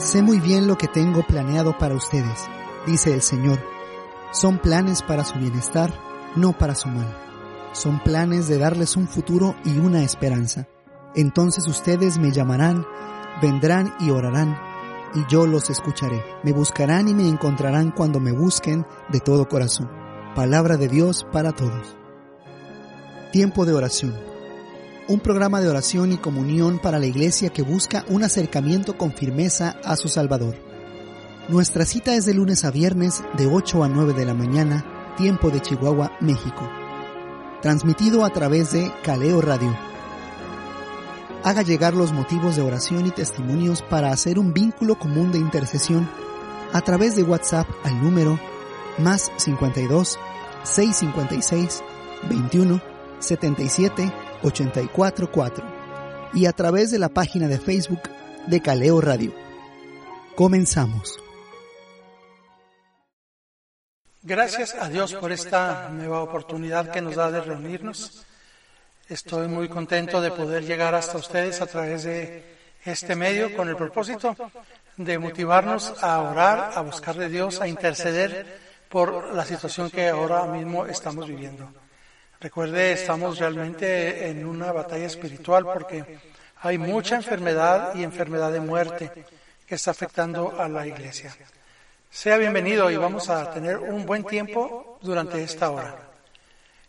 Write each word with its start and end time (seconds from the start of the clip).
Sé 0.00 0.22
muy 0.22 0.40
bien 0.40 0.66
lo 0.66 0.78
que 0.78 0.88
tengo 0.88 1.22
planeado 1.22 1.76
para 1.76 1.94
ustedes, 1.94 2.48
dice 2.86 3.12
el 3.12 3.20
Señor. 3.20 3.60
Son 4.32 4.58
planes 4.58 5.02
para 5.02 5.24
su 5.24 5.38
bienestar, 5.38 5.92
no 6.36 6.56
para 6.56 6.74
su 6.74 6.88
mal. 6.88 7.06
Son 7.72 8.00
planes 8.02 8.48
de 8.48 8.56
darles 8.56 8.96
un 8.96 9.06
futuro 9.06 9.54
y 9.62 9.78
una 9.78 10.02
esperanza. 10.02 10.66
Entonces 11.14 11.68
ustedes 11.68 12.18
me 12.18 12.32
llamarán, 12.32 12.86
vendrán 13.42 13.94
y 14.00 14.10
orarán, 14.10 14.58
y 15.14 15.20
yo 15.30 15.46
los 15.46 15.68
escucharé. 15.68 16.24
Me 16.42 16.52
buscarán 16.52 17.06
y 17.06 17.14
me 17.14 17.28
encontrarán 17.28 17.90
cuando 17.90 18.20
me 18.20 18.32
busquen 18.32 18.86
de 19.10 19.20
todo 19.20 19.48
corazón. 19.48 19.90
Palabra 20.34 20.78
de 20.78 20.88
Dios 20.88 21.26
para 21.30 21.52
todos. 21.52 21.94
Tiempo 23.32 23.66
de 23.66 23.74
oración. 23.74 24.29
Un 25.10 25.18
programa 25.18 25.60
de 25.60 25.68
oración 25.68 26.12
y 26.12 26.18
comunión 26.18 26.78
para 26.78 27.00
la 27.00 27.06
iglesia 27.06 27.50
que 27.50 27.62
busca 27.62 28.04
un 28.06 28.22
acercamiento 28.22 28.96
con 28.96 29.12
firmeza 29.12 29.74
a 29.82 29.96
su 29.96 30.06
Salvador. 30.06 30.54
Nuestra 31.48 31.84
cita 31.84 32.14
es 32.14 32.26
de 32.26 32.34
lunes 32.34 32.64
a 32.64 32.70
viernes 32.70 33.24
de 33.36 33.48
8 33.48 33.82
a 33.82 33.88
9 33.88 34.12
de 34.12 34.24
la 34.24 34.34
mañana, 34.34 35.14
tiempo 35.16 35.50
de 35.50 35.60
Chihuahua, 35.60 36.12
México. 36.20 36.70
Transmitido 37.60 38.24
a 38.24 38.30
través 38.30 38.70
de 38.70 38.92
Caleo 39.02 39.40
Radio. 39.40 39.76
Haga 41.42 41.62
llegar 41.62 41.94
los 41.94 42.12
motivos 42.12 42.54
de 42.54 42.62
oración 42.62 43.04
y 43.04 43.10
testimonios 43.10 43.82
para 43.82 44.12
hacer 44.12 44.38
un 44.38 44.52
vínculo 44.52 44.96
común 44.96 45.32
de 45.32 45.38
intercesión 45.38 46.08
a 46.72 46.82
través 46.82 47.16
de 47.16 47.24
WhatsApp 47.24 47.66
al 47.82 48.00
número 48.00 48.38
más 48.98 49.32
52 49.38 50.20
656 50.62 51.82
21 52.28 52.80
77 53.18 54.29
844 54.42 55.64
y 56.34 56.46
a 56.46 56.52
través 56.52 56.90
de 56.90 56.98
la 56.98 57.08
página 57.08 57.48
de 57.48 57.58
Facebook 57.58 58.02
de 58.46 58.60
Caleo 58.60 59.00
Radio. 59.00 59.32
Comenzamos. 60.34 61.18
Gracias 64.22 64.74
a 64.74 64.88
Dios 64.88 65.14
por 65.14 65.32
esta 65.32 65.88
nueva 65.88 66.22
oportunidad 66.22 66.90
que 66.90 67.00
nos 67.00 67.16
da 67.16 67.30
de 67.30 67.40
reunirnos. 67.40 68.26
Estoy 69.08 69.48
muy 69.48 69.68
contento 69.68 70.20
de 70.20 70.30
poder 70.30 70.64
llegar 70.64 70.94
hasta 70.94 71.18
ustedes 71.18 71.60
a 71.60 71.66
través 71.66 72.04
de 72.04 72.44
este 72.84 73.16
medio 73.16 73.56
con 73.56 73.68
el 73.68 73.76
propósito 73.76 74.36
de 74.96 75.18
motivarnos 75.18 75.94
a 76.02 76.20
orar, 76.20 76.72
a 76.74 76.82
buscar 76.82 77.16
de 77.16 77.28
Dios, 77.28 77.60
a 77.60 77.68
interceder 77.68 78.58
por 78.88 79.34
la 79.34 79.44
situación 79.44 79.90
que 79.90 80.08
ahora 80.08 80.44
mismo 80.44 80.84
estamos 80.86 81.26
viviendo. 81.26 81.66
Recuerde, 82.40 82.92
estamos 82.92 83.38
realmente 83.38 84.30
en 84.30 84.46
una 84.46 84.72
batalla 84.72 85.04
espiritual 85.04 85.62
porque 85.64 86.18
hay 86.62 86.78
mucha 86.78 87.16
enfermedad 87.16 87.94
y 87.94 88.02
enfermedad 88.02 88.50
de 88.50 88.60
muerte 88.60 89.12
que 89.66 89.74
está 89.74 89.90
afectando 89.90 90.58
a 90.58 90.66
la 90.66 90.86
iglesia. 90.86 91.36
Sea 92.08 92.38
bienvenido 92.38 92.90
y 92.90 92.96
vamos 92.96 93.28
a 93.28 93.50
tener 93.50 93.76
un 93.76 94.06
buen 94.06 94.24
tiempo 94.24 94.98
durante 95.02 95.42
esta 95.42 95.70
hora. 95.70 95.94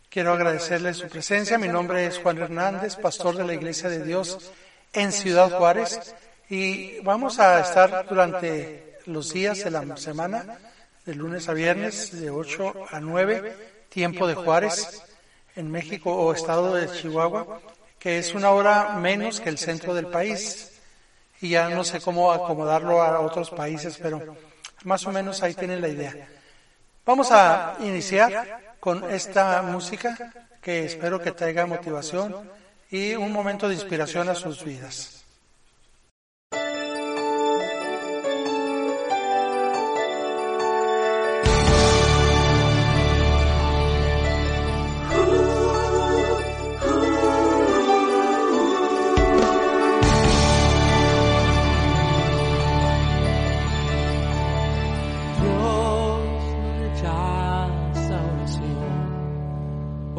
Quiero 0.08 0.32
agradecerle 0.32 0.94
su 0.94 1.06
presencia. 1.08 1.58
Mi 1.58 1.68
nombre 1.68 2.06
es 2.06 2.18
Juan 2.18 2.38
Hernández, 2.38 2.96
pastor 2.96 3.36
de 3.36 3.44
la 3.44 3.52
Iglesia 3.52 3.90
de 3.90 4.02
Dios 4.02 4.50
en 4.94 5.12
Ciudad 5.12 5.50
Juárez 5.50 6.14
y 6.48 6.98
vamos 7.00 7.38
a 7.38 7.60
estar 7.60 8.06
durante 8.08 9.00
los 9.04 9.34
días 9.34 9.62
de 9.62 9.70
la 9.70 9.98
semana 9.98 10.58
de 11.04 11.14
lunes 11.14 11.46
a 11.50 11.52
viernes, 11.52 12.18
de 12.18 12.30
8 12.30 12.86
a 12.90 13.00
9, 13.00 13.54
tiempo 13.90 14.26
de 14.26 14.34
Juárez, 14.34 15.02
en 15.56 15.70
México 15.70 16.14
o 16.14 16.32
estado 16.32 16.74
de 16.74 16.90
Chihuahua, 16.90 17.60
que 17.98 18.18
es 18.18 18.34
una 18.34 18.50
hora 18.50 18.96
menos 18.98 19.40
que 19.40 19.48
el 19.48 19.58
centro 19.58 19.94
del 19.94 20.06
país. 20.06 20.80
Y 21.40 21.50
ya 21.50 21.68
no 21.68 21.84
sé 21.84 22.00
cómo 22.00 22.32
acomodarlo 22.32 23.02
a 23.02 23.20
otros 23.20 23.50
países, 23.50 23.98
pero 24.00 24.36
más 24.84 25.06
o 25.06 25.12
menos 25.12 25.42
ahí 25.42 25.54
tienen 25.54 25.80
la 25.80 25.88
idea. 25.88 26.28
Vamos 27.04 27.30
a 27.32 27.76
iniciar 27.80 28.76
con 28.78 29.10
esta 29.10 29.62
música 29.62 30.32
que 30.60 30.84
espero 30.84 31.20
que 31.20 31.32
traiga 31.32 31.66
motivación 31.66 32.48
y 32.90 33.14
un 33.14 33.32
momento 33.32 33.68
de 33.68 33.74
inspiración 33.74 34.28
a 34.28 34.34
sus 34.34 34.64
vidas. 34.64 35.21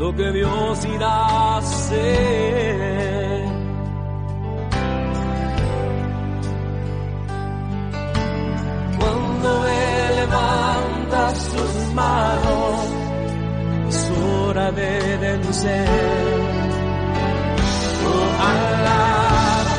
lo 0.00 0.16
que 0.16 0.32
Dios 0.32 0.84
irá 0.86 1.08
a 1.08 1.58
hacer. 1.58 3.44
Cuando 8.98 9.48
Él 9.66 10.16
levanta 10.22 11.34
sus 11.34 11.72
manos, 12.00 12.76
es 13.90 14.12
hora 14.22 14.72
de 14.72 15.16
vencer. 15.18 15.88
Oh, 18.08 18.28
alaba, 18.52 19.74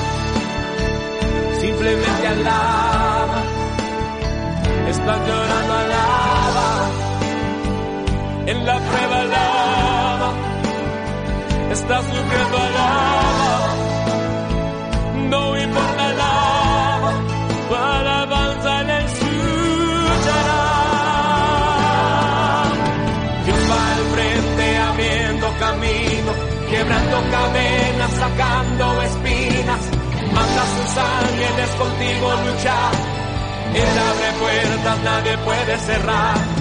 simplemente 1.62 2.28
alaba, 2.36 3.40
está 4.88 5.14
llorando 5.28 5.74
alaba, 5.84 6.70
en 8.52 8.66
la 8.68 8.78
prueba 8.88 9.22
alaba 9.22 9.61
estás 11.72 12.04
sufriendo 12.04 12.58
alaba, 12.58 13.76
no 15.30 15.58
importa 15.58 16.10
alaba, 16.10 17.12
para 17.70 18.22
avanzar 18.24 18.90
en 18.90 19.06
escuchará. 19.06 20.64
Dios 23.46 23.62
va 23.72 23.82
al 23.96 24.04
frente 24.14 24.78
abriendo 24.78 25.48
camino, 25.60 26.32
quebrando 26.70 27.18
cadenas, 27.32 28.12
sacando 28.20 29.02
espinas, 29.04 29.82
manda 30.34 30.64
sus 30.76 30.98
ángeles 30.98 31.70
contigo 31.78 32.26
luchar. 32.48 32.94
Él 33.74 34.00
abre 34.10 34.30
puertas, 34.40 34.98
nadie 35.04 35.38
puede 35.38 35.78
cerrar. 35.78 36.61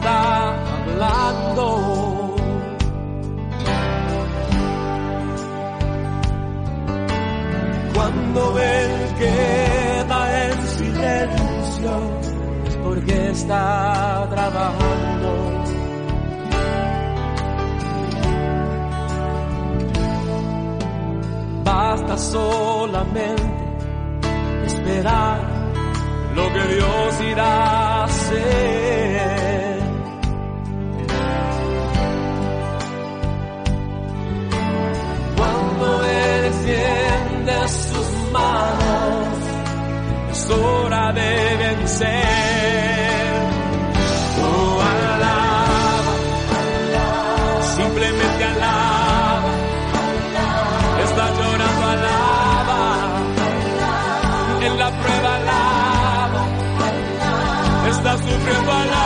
está 0.00 0.48
hablando. 0.76 2.36
Cuando 7.94 8.58
Él 8.58 9.14
queda 9.18 10.46
en 10.46 10.68
silencio, 10.68 11.92
es 12.66 12.76
porque 12.76 13.30
está 13.30 14.26
trabajando. 14.30 15.30
Basta 21.64 22.16
solamente 22.16 23.42
esperar 24.64 25.40
lo 26.34 26.52
que 26.54 26.74
Dios 26.74 27.20
irá 27.32 27.52
a 27.52 28.04
hacer. 28.04 29.09
Hora 40.50 41.12
de 41.12 41.56
vencer. 41.56 42.10
Oh, 44.42 44.80
alaba, 44.92 46.14
simplemente 47.76 48.44
alaba. 48.44 49.52
Está 51.04 51.24
llorando, 51.38 51.86
alaba. 51.94 52.80
En 54.66 54.78
la 54.78 54.90
prueba, 55.00 55.36
alaba. 55.36 56.42
Está 57.88 58.12
sufriendo, 58.18 58.72
alaba. 58.72 58.99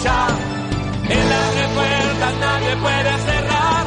Luchar. 0.00 0.30
Él 1.08 1.32
abre 1.32 1.68
nadie 2.40 2.76
puede 2.76 3.12
cerrar. 3.28 3.84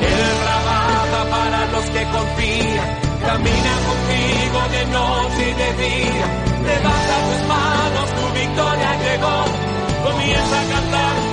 Él 0.00 0.36
trabaja 0.44 1.30
para 1.30 1.66
los 1.72 1.84
que 1.90 2.02
confían. 2.04 3.06
Camina 3.26 3.74
contigo 3.88 4.60
de 4.70 4.86
noche 4.86 5.50
y 5.50 5.54
de 5.54 5.70
día. 5.82 6.26
Levanta 6.66 7.16
tus 7.26 7.48
manos, 7.48 8.08
tu 8.18 8.40
victoria 8.40 8.90
llegó. 9.04 10.10
Comienza 10.10 10.60
a 10.60 10.64
cantar 10.74 11.25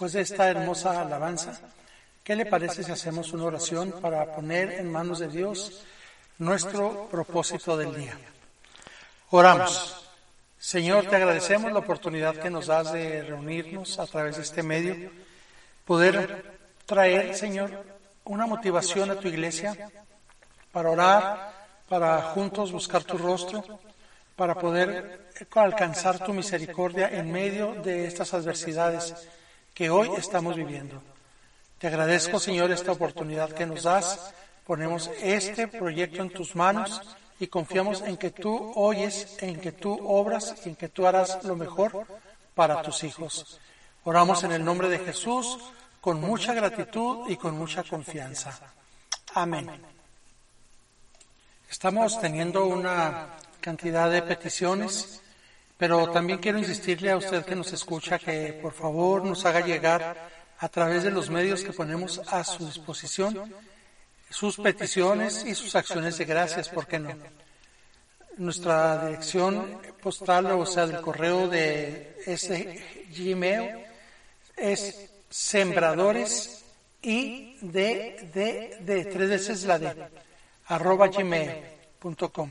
después 0.00 0.12
de 0.14 0.22
esta 0.22 0.48
hermosa 0.48 1.02
alabanza, 1.02 1.60
¿qué 2.24 2.34
le 2.34 2.46
parece 2.46 2.82
si 2.82 2.90
hacemos 2.90 3.34
una 3.34 3.44
oración 3.44 3.92
para 4.00 4.34
poner 4.34 4.72
en 4.72 4.90
manos 4.90 5.18
de 5.18 5.28
Dios 5.28 5.84
nuestro 6.38 7.06
propósito 7.10 7.76
del 7.76 7.94
día? 7.94 8.16
Oramos. 9.28 10.08
Señor, 10.58 11.04
te 11.04 11.16
agradecemos 11.16 11.70
la 11.70 11.80
oportunidad 11.80 12.34
que 12.36 12.48
nos 12.48 12.68
das 12.68 12.94
de 12.94 13.24
reunirnos 13.24 13.98
a 13.98 14.06
través 14.06 14.36
de 14.36 14.42
este 14.42 14.62
medio, 14.62 15.10
poder 15.84 16.60
traer, 16.86 17.36
Señor, 17.36 17.84
una 18.24 18.46
motivación 18.46 19.10
a 19.10 19.16
tu 19.16 19.28
iglesia 19.28 19.76
para 20.72 20.88
orar, 20.88 21.52
para 21.90 22.22
juntos 22.22 22.72
buscar 22.72 23.04
tu 23.04 23.18
rostro, 23.18 23.62
para 24.34 24.54
poder 24.54 25.28
alcanzar 25.56 26.24
tu 26.24 26.32
misericordia 26.32 27.10
en 27.10 27.30
medio 27.30 27.74
de 27.82 28.06
estas 28.06 28.32
adversidades 28.32 29.14
que 29.74 29.90
hoy 29.90 30.10
estamos 30.16 30.56
viviendo. 30.56 31.02
Te 31.78 31.86
agradezco, 31.86 32.38
Señor, 32.38 32.70
esta 32.70 32.92
oportunidad 32.92 33.50
que 33.52 33.66
nos 33.66 33.84
das. 33.84 34.34
Ponemos 34.66 35.10
este 35.22 35.66
proyecto 35.66 36.22
en 36.22 36.30
tus 36.30 36.54
manos 36.54 37.00
y 37.40 37.46
confiamos 37.46 38.02
en 38.02 38.16
que 38.16 38.30
tú 38.30 38.72
oyes, 38.76 39.36
en 39.40 39.58
que 39.58 39.72
tú 39.72 39.98
obras 40.06 40.54
y 40.64 40.68
en 40.68 40.76
que 40.76 40.88
tú 40.88 41.06
harás 41.06 41.42
lo 41.44 41.56
mejor 41.56 42.06
para 42.54 42.82
tus 42.82 43.02
hijos. 43.04 43.58
Oramos 44.04 44.44
en 44.44 44.52
el 44.52 44.64
nombre 44.64 44.88
de 44.88 44.98
Jesús 44.98 45.58
con 46.00 46.20
mucha 46.20 46.54
gratitud 46.54 47.28
y 47.28 47.36
con 47.36 47.56
mucha 47.56 47.82
confianza. 47.82 48.58
Amén. 49.34 49.70
Estamos 51.70 52.20
teniendo 52.20 52.66
una 52.66 53.36
cantidad 53.60 54.10
de 54.10 54.22
peticiones, 54.22 55.19
pero 55.80 56.10
también 56.10 56.38
quiero 56.38 56.58
insistirle 56.58 57.10
a 57.10 57.16
usted 57.16 57.44
que 57.44 57.56
nos 57.56 57.72
escucha 57.72 58.18
que 58.18 58.52
por 58.60 58.72
favor 58.72 59.24
nos 59.24 59.46
haga 59.46 59.60
llegar 59.60 60.28
a 60.58 60.68
través 60.68 61.02
de 61.02 61.10
los 61.10 61.30
medios 61.30 61.64
que 61.64 61.72
ponemos 61.72 62.20
a 62.28 62.44
su 62.44 62.66
disposición 62.66 63.50
sus 64.28 64.58
peticiones 64.58 65.44
y 65.44 65.54
sus 65.54 65.74
acciones 65.74 66.16
de 66.18 66.24
gracias, 66.24 66.68
¿por 66.68 66.86
qué 66.86 66.98
no? 66.98 67.10
Nuestra 68.36 69.06
dirección 69.06 69.80
postal, 70.00 70.46
o 70.52 70.64
sea, 70.64 70.86
del 70.86 71.00
correo 71.00 71.48
de 71.48 72.16
ese 72.26 72.80
Gmail 73.16 73.84
es 74.56 75.10
sembradores 75.28 76.62
y 77.02 77.56
de, 77.60 78.30
de, 78.32 78.78
de, 78.80 79.04
tres 79.06 79.28
veces 79.28 79.64
la 79.64 79.78
de, 79.78 79.94
arroba 80.66 81.08
gmail.com. 81.08 82.50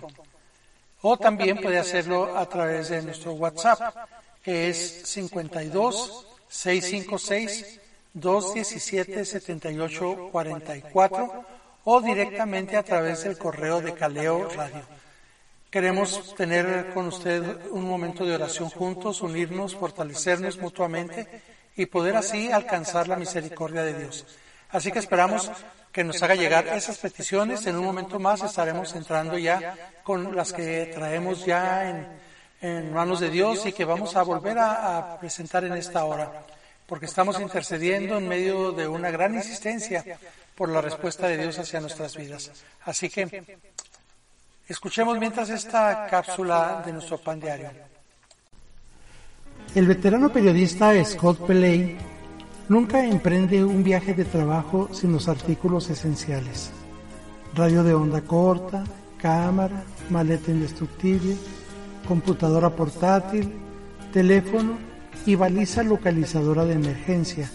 O 1.02 1.18
también 1.18 1.58
puede 1.58 1.80
hacerlo 1.80 2.38
a 2.38 2.48
través 2.48 2.90
de 2.90 3.02
nuestro 3.02 3.34
WhatsApp, 3.34 3.96
que 4.44 4.70
es 4.70 5.04
52 5.06 6.28
656 6.50 7.80
217 8.14 9.24
78 9.26 10.30
44 10.32 11.46
o 11.86 12.02
directamente 12.02 12.76
a 12.76 12.84
través 12.84 13.24
del 13.24 13.38
correo 13.38 13.82
de 13.82 13.94
Caleo 13.94 14.50
Radio. 14.50 14.84
Queremos 15.70 16.36
tener 16.36 16.92
con 16.94 17.08
usted 17.08 17.68
un 17.70 17.88
momento 17.88 18.26
de 18.26 18.36
oración 18.36 18.70
juntos, 18.70 19.22
unirnos, 19.22 19.76
fortalecernos 19.76 20.58
mutuamente 20.58 21.28
y 21.76 21.86
poder 21.86 22.16
así 22.18 22.52
alcanzar 22.52 23.08
la 23.08 23.16
misericordia 23.16 23.84
de 23.84 23.94
Dios. 23.94 24.26
Así 24.72 24.92
que 24.92 25.00
esperamos 25.00 25.50
que 25.92 26.04
nos 26.04 26.22
haga 26.22 26.36
llegar 26.36 26.68
esas 26.68 26.98
peticiones. 26.98 27.66
En 27.66 27.76
un 27.76 27.86
momento 27.86 28.20
más 28.20 28.44
estaremos 28.44 28.94
entrando 28.96 29.38
ya 29.38 29.76
con 30.04 30.36
las 30.36 30.54
que 30.54 30.92
traemos 30.94 31.46
ya 31.46 31.90
en, 31.90 32.08
en 32.62 32.94
manos 32.94 33.20
de 33.20 33.30
Dios 33.30 33.66
y 33.66 33.74
que 33.74 33.86
vamos 33.86 34.16
a 34.16 34.24
volver 34.24 34.58
a, 34.58 34.98
a 34.98 35.20
presentar 35.20 35.64
en 35.64 35.74
esta 35.74 36.06
hora, 36.06 36.46
porque 36.86 37.06
estamos 37.06 37.40
intercediendo 37.40 38.18
en 38.18 38.28
medio 38.28 38.72
de 38.72 38.88
una 38.88 39.12
gran 39.12 39.36
insistencia 39.36 40.04
por 40.56 40.70
la 40.70 40.82
respuesta 40.82 41.28
de 41.28 41.38
Dios 41.38 41.58
hacia 41.58 41.80
nuestras 41.80 42.16
vidas. 42.18 42.52
Así 42.84 43.10
que 43.10 43.58
escuchemos 44.68 45.18
mientras 45.18 45.50
esta 45.50 46.06
cápsula 46.08 46.84
de 46.86 46.92
nuestro 46.94 47.18
pan 47.18 47.40
diario. 47.40 47.72
El 49.76 49.86
veterano 49.86 50.32
periodista 50.32 50.94
Scott 51.06 51.46
Pelley 51.46 51.98
nunca 52.70 53.04
emprende 53.04 53.66
un 53.66 53.84
viaje 53.84 54.14
de 54.14 54.26
trabajo 54.26 54.90
sin 54.94 55.12
los 55.12 55.28
artículos 55.28 55.90
esenciales. 55.90 56.72
Radio 57.56 57.84
de 57.84 57.96
onda 57.96 58.22
corta, 58.22 58.84
cámara, 59.18 59.84
maleta 60.10 60.52
indestructible, 60.52 61.36
computadora 62.08 62.70
portátil, 62.70 63.52
teléfono 64.14 64.78
y 65.26 65.36
baliza 65.36 65.84
localizadora 65.84 66.64
de 66.64 66.76
emergencia 66.76 67.50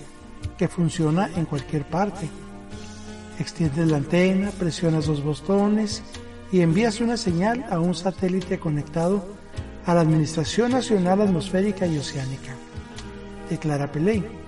que 0.58 0.68
funciona 0.68 1.30
en 1.36 1.46
cualquier 1.46 1.84
parte. 1.84 2.28
Extiendes 3.38 3.88
la 3.88 3.98
antena, 3.98 4.50
presionas 4.50 5.06
los 5.06 5.22
botones 5.22 6.02
y 6.52 6.60
envías 6.60 7.00
una 7.00 7.16
señal 7.16 7.64
a 7.70 7.78
un 7.78 7.94
satélite 7.94 8.58
conectado 8.58 9.24
a 9.86 9.94
la 9.94 10.00
Administración 10.00 10.72
Nacional 10.72 11.20
Atmosférica 11.20 11.86
y 11.86 11.98
Oceánica, 11.98 12.54
declara 13.48 13.90
Peley. 13.90 14.43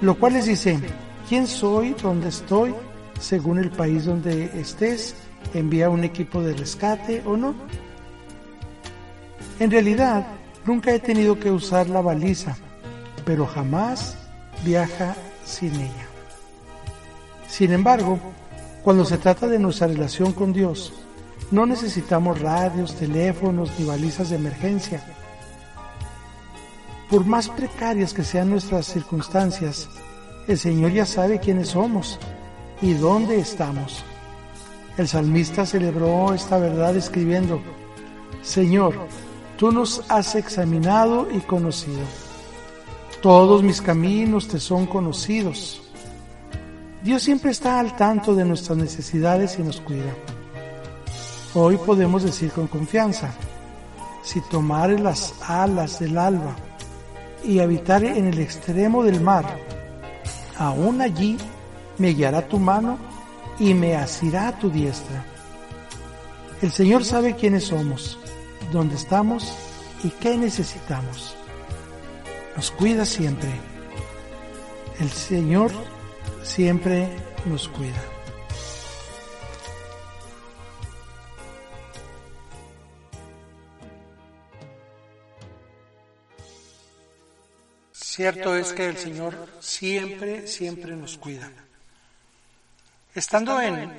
Lo 0.00 0.18
cual 0.18 0.34
les 0.34 0.46
dice, 0.46 0.78
¿quién 1.28 1.46
soy? 1.46 1.94
¿Dónde 2.02 2.28
estoy? 2.28 2.74
Según 3.18 3.58
el 3.58 3.70
país 3.70 4.04
donde 4.04 4.44
estés, 4.60 5.14
envía 5.54 5.88
un 5.88 6.04
equipo 6.04 6.42
de 6.42 6.54
rescate 6.54 7.22
o 7.24 7.36
no. 7.36 7.54
En 9.58 9.70
realidad, 9.70 10.26
nunca 10.66 10.92
he 10.92 10.98
tenido 10.98 11.40
que 11.40 11.50
usar 11.50 11.88
la 11.88 12.02
baliza, 12.02 12.56
pero 13.24 13.46
jamás 13.46 14.16
viaja 14.64 15.16
sin 15.44 15.74
ella. 15.74 16.06
Sin 17.48 17.72
embargo, 17.72 18.18
cuando 18.84 19.04
se 19.04 19.16
trata 19.16 19.46
de 19.46 19.58
nuestra 19.58 19.86
relación 19.86 20.32
con 20.32 20.52
Dios, 20.52 20.92
no 21.50 21.64
necesitamos 21.64 22.40
radios, 22.40 22.96
teléfonos 22.96 23.70
ni 23.78 23.86
balizas 23.86 24.30
de 24.30 24.36
emergencia. 24.36 25.02
Por 27.10 27.24
más 27.24 27.48
precarias 27.48 28.12
que 28.12 28.24
sean 28.24 28.50
nuestras 28.50 28.86
circunstancias, 28.86 29.88
el 30.48 30.58
Señor 30.58 30.90
ya 30.90 31.06
sabe 31.06 31.38
quiénes 31.38 31.68
somos 31.68 32.18
y 32.82 32.94
dónde 32.94 33.38
estamos. 33.38 34.04
El 34.96 35.06
salmista 35.06 35.64
celebró 35.64 36.34
esta 36.34 36.58
verdad 36.58 36.96
escribiendo, 36.96 37.60
Señor, 38.42 38.94
tú 39.56 39.70
nos 39.70 40.02
has 40.08 40.34
examinado 40.34 41.28
y 41.30 41.38
conocido. 41.40 42.02
Todos 43.22 43.62
mis 43.62 43.80
caminos 43.80 44.48
te 44.48 44.58
son 44.58 44.86
conocidos. 44.86 45.82
Dios 47.04 47.22
siempre 47.22 47.52
está 47.52 47.78
al 47.78 47.94
tanto 47.94 48.34
de 48.34 48.44
nuestras 48.44 48.78
necesidades 48.78 49.60
y 49.60 49.62
nos 49.62 49.80
cuida. 49.80 50.12
Hoy 51.54 51.76
podemos 51.76 52.24
decir 52.24 52.50
con 52.50 52.66
confianza, 52.66 53.32
si 54.24 54.40
tomare 54.40 54.98
las 54.98 55.34
alas 55.48 56.00
del 56.00 56.18
alba 56.18 56.56
y 57.46 57.60
habitar 57.60 58.04
en 58.04 58.26
el 58.26 58.38
extremo 58.38 59.04
del 59.04 59.20
mar, 59.20 59.58
aún 60.58 61.00
allí 61.00 61.36
me 61.98 62.08
guiará 62.08 62.46
tu 62.46 62.58
mano 62.58 62.98
y 63.58 63.74
me 63.74 63.94
asirá 63.94 64.48
a 64.48 64.58
tu 64.58 64.70
diestra. 64.70 65.24
El 66.62 66.72
Señor 66.72 67.04
sabe 67.04 67.36
quiénes 67.36 67.64
somos, 67.64 68.18
dónde 68.72 68.96
estamos 68.96 69.54
y 70.02 70.10
qué 70.10 70.36
necesitamos. 70.36 71.36
Nos 72.56 72.70
cuida 72.70 73.04
siempre. 73.04 73.50
El 74.98 75.10
Señor 75.10 75.70
siempre 76.42 77.08
nos 77.44 77.68
cuida. 77.68 78.15
Cierto 88.16 88.56
es 88.56 88.72
que 88.72 88.88
el 88.88 88.96
Señor 88.96 89.46
siempre, 89.60 90.46
siempre 90.46 90.96
nos 90.96 91.18
cuida. 91.18 91.52
Estando 93.14 93.60
en 93.60 93.92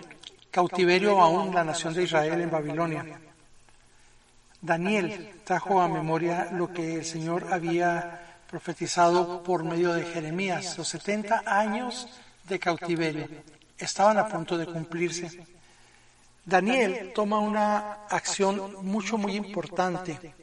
cautiverio 0.49 1.21
aún 1.21 1.53
la 1.53 1.63
nación 1.63 1.93
de 1.93 2.01
Israel 2.01 2.41
en 2.41 2.49
Babilonia, 2.49 3.05
Daniel 4.59 5.35
trajo 5.43 5.79
a 5.79 5.87
memoria 5.87 6.49
lo 6.51 6.73
que 6.73 6.95
el 6.95 7.05
Señor 7.05 7.53
había 7.53 8.39
profetizado 8.49 9.43
por 9.43 9.63
medio 9.63 9.93
de 9.93 10.05
Jeremías. 10.05 10.75
Los 10.79 10.87
70 10.87 11.43
años 11.45 12.07
de 12.49 12.57
cautiverio 12.57 13.27
estaban 13.77 14.17
a 14.17 14.27
punto 14.27 14.57
de 14.57 14.65
cumplirse. 14.65 15.45
Daniel 16.43 17.11
toma 17.13 17.37
una 17.37 18.05
acción 18.09 18.83
mucho, 18.83 19.19
muy 19.19 19.35
importante 19.35 20.33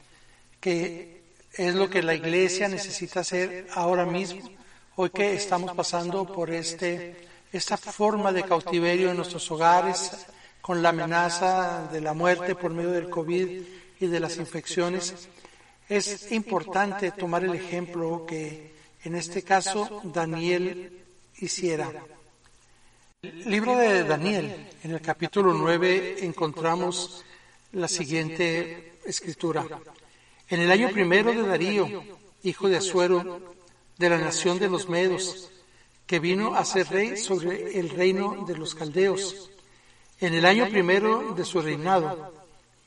que 0.60 1.13
es 1.56 1.74
lo 1.74 1.88
que 1.88 2.02
la 2.02 2.14
iglesia 2.14 2.68
necesita 2.68 3.20
hacer 3.20 3.66
ahora 3.74 4.04
mismo, 4.04 4.50
hoy 4.96 5.10
que 5.10 5.34
estamos 5.34 5.74
pasando 5.74 6.24
por 6.24 6.50
este, 6.50 7.28
esta 7.52 7.76
forma 7.76 8.32
de 8.32 8.42
cautiverio 8.42 9.10
en 9.10 9.16
nuestros 9.16 9.50
hogares, 9.50 10.26
con 10.60 10.82
la 10.82 10.88
amenaza 10.88 11.88
de 11.92 12.00
la 12.00 12.14
muerte 12.14 12.54
por 12.54 12.72
medio 12.72 12.90
del 12.90 13.10
COVID 13.10 13.62
y 14.00 14.06
de 14.06 14.20
las 14.20 14.38
infecciones. 14.38 15.28
Es 15.88 16.32
importante 16.32 17.10
tomar 17.10 17.44
el 17.44 17.54
ejemplo 17.54 18.24
que 18.26 18.74
en 19.04 19.14
este 19.14 19.42
caso 19.42 20.00
Daniel 20.04 21.04
hiciera. 21.38 21.92
El 23.22 23.50
libro 23.50 23.76
de 23.76 24.04
Daniel, 24.04 24.70
en 24.82 24.90
el 24.90 25.00
capítulo 25.00 25.52
9, 25.52 26.24
encontramos 26.24 27.24
la 27.72 27.88
siguiente 27.88 28.98
escritura. 29.04 29.66
En 30.48 30.60
el 30.60 30.70
año 30.70 30.90
primero 30.90 31.32
de 31.32 31.46
Darío, 31.46 31.88
hijo 32.42 32.68
de 32.68 32.76
Asuero, 32.76 33.40
de 33.96 34.10
la 34.10 34.18
nación 34.18 34.58
de 34.58 34.68
los 34.68 34.88
Medos, 34.88 35.50
que 36.06 36.18
vino 36.18 36.54
a 36.54 36.64
ser 36.64 36.88
rey 36.88 37.16
sobre 37.16 37.78
el 37.78 37.88
reino 37.88 38.44
de 38.46 38.56
los 38.56 38.74
caldeos. 38.74 39.50
En 40.20 40.34
el 40.34 40.44
año 40.44 40.68
primero 40.68 41.32
de 41.34 41.44
su 41.44 41.62
reinado, 41.62 42.32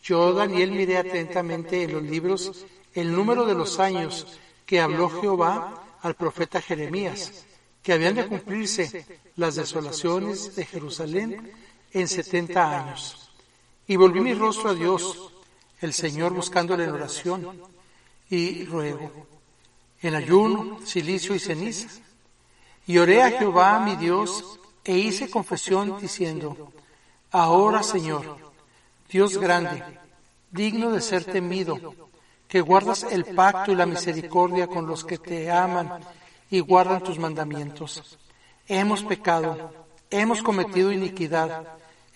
yo, 0.04 0.34
Daniel, 0.34 0.72
miré 0.72 0.98
atentamente 0.98 1.84
en 1.84 1.94
los 1.94 2.04
libros 2.04 2.66
el 2.94 3.12
número 3.12 3.46
de 3.46 3.56
los 3.56 3.80
años 3.80 4.28
que 4.66 4.80
habló 4.80 5.10
Jehová 5.10 5.98
al 6.02 6.14
profeta 6.16 6.62
Jeremías, 6.62 7.46
que 7.82 7.94
habían 7.94 8.16
de 8.16 8.28
cumplirse 8.28 9.06
las 9.36 9.56
desolaciones 9.56 10.56
de 10.56 10.66
Jerusalén 10.66 11.52
en 11.92 12.08
setenta 12.08 12.86
años. 12.86 13.32
Y 13.88 13.96
volví 13.96 14.20
mi 14.20 14.34
rostro 14.34 14.70
a 14.70 14.76
Dios, 14.76 15.32
el 15.82 15.94
Señor 15.94 16.34
buscándole 16.34 16.86
en 16.86 16.92
oración 16.92 17.62
y 18.30 18.66
ruego, 18.66 19.12
en 20.02 20.16
ayuno, 20.16 20.80
silicio 20.86 21.36
y 21.36 21.40
ceniza. 21.40 21.90
Y 22.86 22.98
oré 22.98 23.22
a 23.22 23.32
Jehová 23.32 23.80
mi 23.80 23.96
Dios 23.96 24.60
e 24.84 24.98
hice 24.98 25.30
confesión 25.30 26.00
diciendo, 26.00 26.72
ahora 27.32 27.84
Señor, 27.84 28.38
Dios 29.10 29.38
grande, 29.38 29.84
digno 30.52 30.92
de 30.92 31.02
ser 31.02 31.26
temido, 31.26 31.94
que 32.48 32.62
guardas 32.62 33.04
el 33.04 33.26
pacto 33.26 33.72
y 33.72 33.76
la 33.76 33.86
misericordia 33.86 34.68
con 34.68 34.88
los 34.88 35.04
que 35.04 35.18
te 35.18 35.52
aman 35.52 36.00
y 36.50 36.62
guardan 36.62 37.04
tus 37.04 37.20
mandamientos. 37.20 38.18
Hemos 38.68 39.04
pecado, 39.04 39.72
hemos 40.10 40.42
cometido 40.42 40.92
iniquidad, 40.92 41.68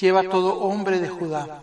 lleva 0.00 0.28
todo 0.28 0.60
hombre 0.60 1.00
de 1.00 1.08
Judá, 1.08 1.62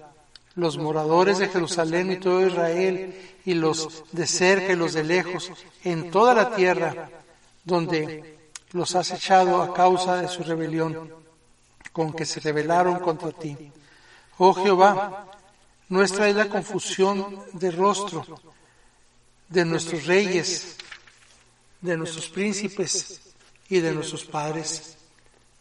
los 0.56 0.78
moradores 0.78 1.40
de 1.40 1.50
Jerusalén 1.50 2.12
y 2.12 2.18
todo 2.18 2.46
Israel, 2.46 3.38
y 3.46 3.54
los 3.54 4.04
de 4.12 4.28
cerca 4.28 4.74
y 4.74 4.76
los 4.76 4.94
de 4.94 5.04
lejos, 5.04 5.52
en 5.84 6.12
toda 6.12 6.34
la 6.34 6.56
tierra, 6.56 7.10
donde 7.64 8.52
los 8.72 8.96
has 8.96 9.12
echado 9.12 9.62
a 9.62 9.74
causa 9.74 10.18
de 10.18 10.28
su 10.28 10.44
rebelión, 10.44 11.12
con 11.92 12.14
que 12.14 12.26
se 12.26 12.40
rebelaron 12.40 13.00
contra 13.00 13.32
ti. 13.32 13.56
Oh 14.38 14.54
Jehová, 14.54 15.28
nuestra 15.90 16.28
es 16.28 16.36
la 16.36 16.50
confusión 16.50 17.40
de 17.54 17.72
rostro 17.72 18.26
de 19.50 19.66
nuestros 19.66 20.06
reyes, 20.06 20.78
de 21.82 21.98
nuestros 21.98 22.30
príncipes 22.30 23.22
y 23.70 23.80
de 23.80 23.92
nuestros 23.92 24.26
padres, 24.26 24.98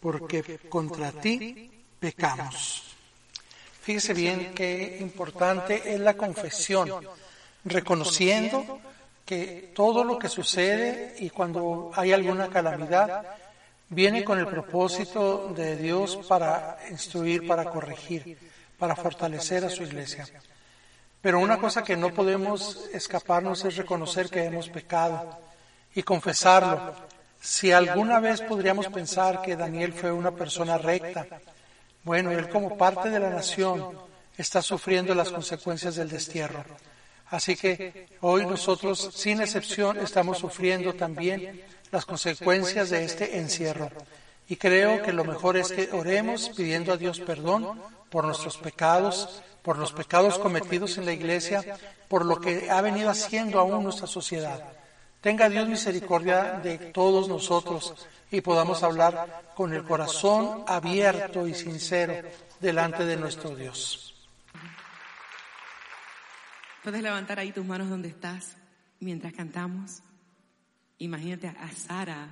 porque 0.01 0.59
contra 0.69 1.13
ti 1.13 1.72
pecamos. 2.03 2.83
Fíjese 3.81 4.13
bien 4.13 4.53
qué 4.57 4.99
importante 5.01 5.95
es 5.95 6.01
la 6.01 6.15
confesión, 6.15 6.91
reconociendo 7.65 8.81
que 9.25 9.71
todo 9.73 10.03
lo 10.03 10.19
que 10.19 10.29
sucede 10.29 11.15
y 11.21 11.31
cuando 11.31 11.93
hay 11.95 12.13
alguna 12.13 12.49
calamidad 12.49 13.25
viene 13.89 14.25
con 14.25 14.41
el 14.41 14.49
propósito 14.49 15.53
de 15.55 15.77
Dios 15.77 16.19
para 16.29 16.77
instruir, 16.91 17.47
para 17.47 17.67
corregir, 17.67 18.37
para 18.77 18.97
fortalecer 18.97 19.65
a 19.65 19.71
su 19.71 19.85
iglesia. 19.85 20.27
Pero 21.21 21.39
una 21.39 21.59
cosa 21.59 21.85
que 21.85 21.97
no 21.97 22.13
podemos 22.13 22.89
escaparnos 22.93 23.65
es 23.65 23.77
reconocer 23.77 24.29
que 24.29 24.45
hemos 24.45 24.69
pecado 24.69 25.39
y 25.95 26.03
confesarlo. 26.03 26.95
Si 27.41 27.71
alguna 27.71 28.19
vez 28.19 28.41
podríamos 28.41 28.89
pensar 28.89 29.41
que 29.41 29.55
Daniel 29.55 29.93
fue 29.93 30.11
una 30.11 30.33
persona 30.33 30.79
recta, 30.79 31.27
bueno, 32.05 32.31
él 32.33 32.49
como 32.49 32.77
parte 32.77 33.11
de 33.11 33.21
la 33.21 33.31
nación 33.31 33.99
está 34.37 34.63
sufriendo 34.63 35.15
las 35.15 35.31
consecuencias 35.31 35.97
del 35.97 36.09
destierro. 36.09 36.65
Así 37.27 37.57
que 37.57 38.09
hoy 38.21 38.45
nosotros, 38.45 39.11
sin 39.15 39.41
excepción, 39.41 39.99
estamos 39.99 40.39
sufriendo 40.39 40.95
también 40.95 41.63
las 41.91 42.05
consecuencias 42.05 42.91
de 42.91 43.05
este 43.05 43.39
encierro. 43.39 43.89
Y 44.49 44.57
creo 44.57 45.03
que 45.03 45.13
lo 45.13 45.25
mejor 45.25 45.57
es 45.57 45.73
que 45.73 45.89
oremos 45.93 46.51
pidiendo 46.51 46.93
a 46.93 46.97
Dios 46.97 47.21
perdón 47.21 47.81
por 48.11 48.25
nuestros 48.25 48.59
pecados, 48.59 49.43
por 49.63 49.79
los 49.79 49.93
pecados 49.93 50.39
cometidos 50.39 50.99
en 50.99 51.07
la 51.07 51.13
iglesia, 51.13 51.65
por 52.09 52.27
lo 52.27 52.41
que 52.41 52.71
ha 52.71 52.81
venido 52.83 53.09
haciendo 53.09 53.61
aún 53.61 53.85
nuestra 53.85 54.07
sociedad. 54.07 54.63
Tenga 55.21 55.49
Dios 55.49 55.69
misericordia 55.69 56.61
de 56.63 56.79
todos 56.79 57.29
nosotros 57.29 57.95
y 58.33 58.41
podamos 58.41 58.83
hablar 58.83 59.53
con 59.55 59.73
el 59.75 59.85
corazón 59.85 60.65
abierto 60.67 61.47
y 61.47 61.55
sincero 61.55 62.15
delante 62.61 63.05
de 63.05 63.17
nuestro 63.17 63.55
Dios. 63.55 64.29
Puedes 66.83 67.03
levantar 67.03 67.39
ahí 67.39 67.53
tus 67.53 67.65
manos 67.65 67.89
donde 67.89 68.09
estás 68.09 68.57
mientras 68.99 69.35
cantamos. 69.35 70.03
Imagínate 70.99 71.49
a 71.49 71.71
Sara 71.71 72.29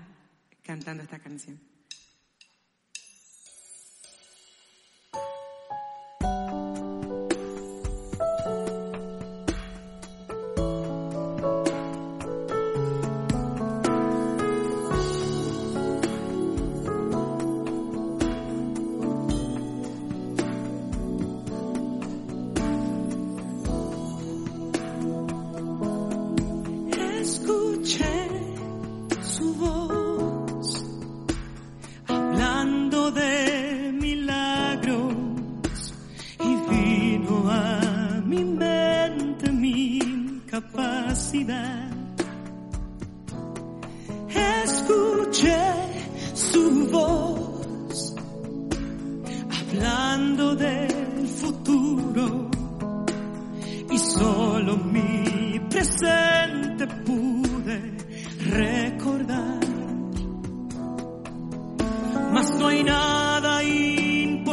cantando 0.64 1.02
esta 1.02 1.18
canción. 1.18 1.69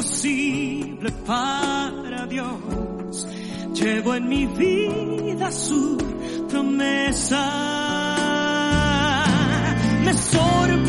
Imposible 0.08 1.12
para 1.26 2.26
Dios. 2.28 3.28
Llevo 3.74 4.16
en 4.16 4.30
mi 4.30 4.46
vida 4.46 5.52
su 5.52 5.98
promesa. 6.50 7.44
Me 10.04 10.14
sorprendió. 10.14 10.87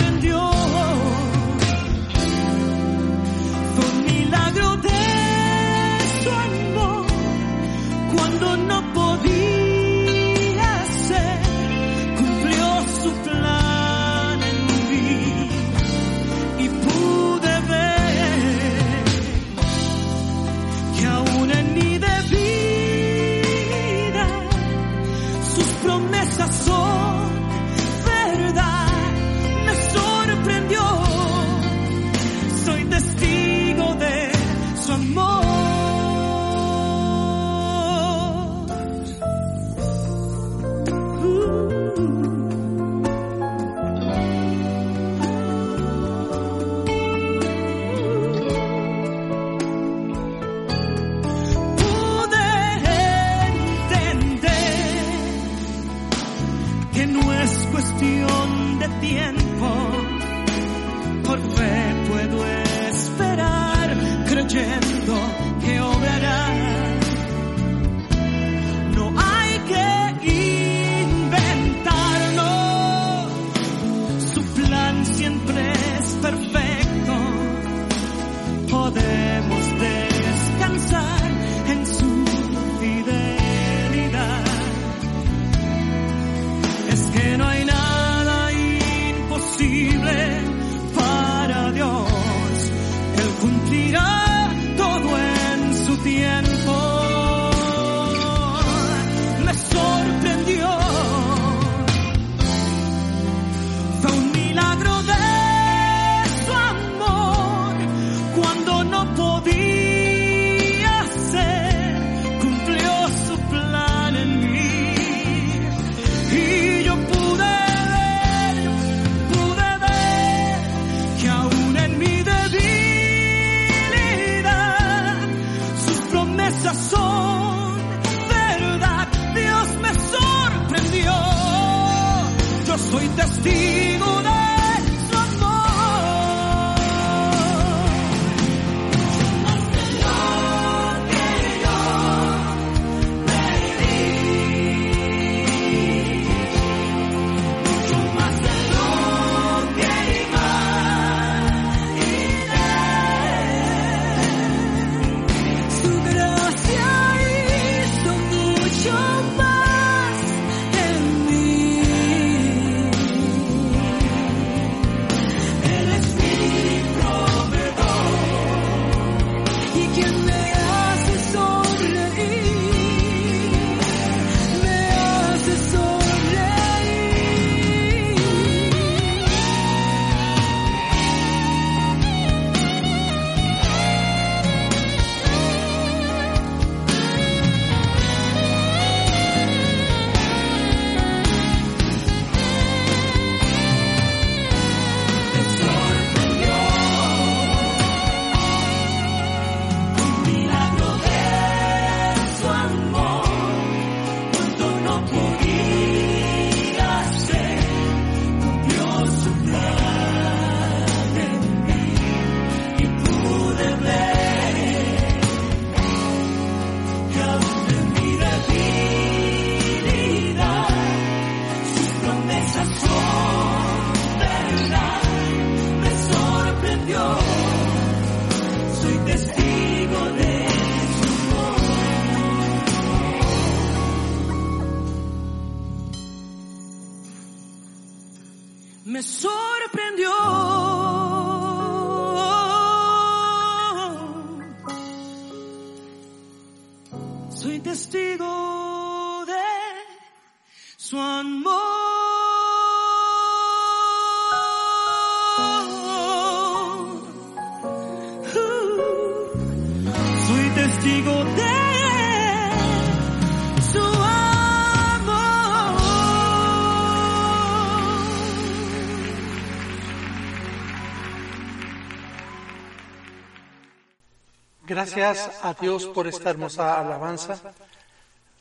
Gracias 274.78 275.28
a 275.42 275.54
Dios 275.54 275.86
por 275.86 276.06
esta 276.06 276.30
hermosa 276.30 276.80
alabanza 276.80 277.36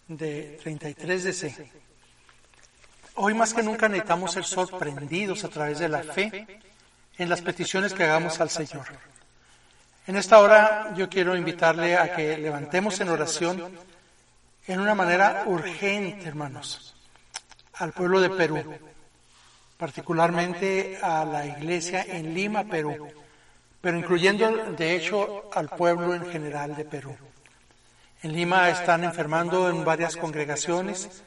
de 0.07 0.59
33 0.61 1.23
de 1.23 1.33
C. 1.33 1.71
Hoy 3.15 3.33
más 3.33 3.55
que 3.55 3.63
nunca 3.63 3.89
necesitamos 3.89 4.33
ser 4.33 4.43
sorprendidos 4.43 5.43
a 5.43 5.47
través 5.47 5.79
de 5.79 5.89
la 5.89 6.03
fe 6.03 6.45
en 7.17 7.27
las 7.27 7.41
peticiones 7.41 7.91
que 7.91 8.03
hagamos 8.03 8.39
al 8.39 8.51
Señor. 8.51 8.85
En 10.05 10.15
esta 10.15 10.37
hora 10.37 10.93
yo 10.95 11.09
quiero 11.09 11.35
invitarle 11.35 11.97
a 11.97 12.15
que 12.15 12.37
levantemos 12.37 13.01
en 13.01 13.09
oración 13.09 13.71
en 14.67 14.79
una 14.79 14.93
manera 14.93 15.41
urgente, 15.47 16.27
hermanos, 16.27 16.93
al 17.73 17.93
pueblo 17.93 18.21
de 18.21 18.29
Perú, 18.29 18.63
particularmente 19.75 20.99
a 21.01 21.25
la 21.25 21.47
iglesia 21.47 22.05
en 22.07 22.35
Lima, 22.35 22.63
Perú, 22.63 23.07
pero 23.87 23.99
incluyendo 23.99 24.51
de 24.75 24.97
hecho 24.97 25.49
al 25.53 25.69
pueblo 25.69 26.13
en 26.13 26.25
general 26.25 26.75
de 26.75 26.83
Perú. 26.83 27.15
En 28.21 28.33
Lima 28.33 28.69
están 28.69 29.05
enfermando 29.05 29.69
en 29.69 29.85
varias 29.85 30.17
congregaciones, 30.17 31.23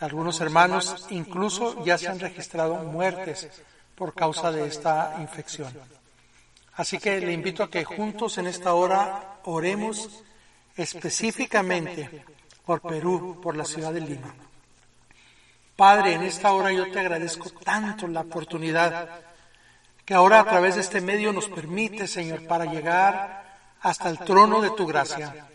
algunos 0.00 0.40
hermanos 0.40 1.06
incluso 1.10 1.84
ya 1.84 1.96
se 1.96 2.08
han 2.08 2.18
registrado 2.18 2.74
muertes 2.74 3.48
por 3.94 4.14
causa 4.14 4.50
de 4.50 4.66
esta 4.66 5.16
infección. 5.20 5.72
Así 6.74 6.98
que 6.98 7.20
le 7.20 7.32
invito 7.32 7.62
a 7.62 7.70
que 7.70 7.84
juntos 7.84 8.36
en 8.36 8.48
esta 8.48 8.74
hora 8.74 9.36
oremos 9.44 10.24
específicamente 10.76 12.24
por 12.66 12.80
Perú, 12.80 13.38
por 13.40 13.56
la 13.56 13.64
ciudad 13.64 13.92
de 13.92 14.00
Lima. 14.00 14.34
Padre, 15.76 16.14
en 16.14 16.22
esta 16.22 16.52
hora 16.52 16.72
yo 16.72 16.90
te 16.90 16.98
agradezco 16.98 17.50
tanto 17.50 18.08
la 18.08 18.22
oportunidad 18.22 19.31
que 20.12 20.16
ahora 20.16 20.40
a 20.40 20.44
través 20.44 20.74
de 20.74 20.82
este 20.82 21.00
medio 21.00 21.32
nos 21.32 21.48
permite, 21.48 22.06
Señor, 22.06 22.46
para 22.46 22.66
llegar 22.66 23.56
hasta 23.80 24.10
el 24.10 24.18
trono 24.18 24.60
de 24.60 24.68
tu 24.72 24.86
gracia. 24.86 25.48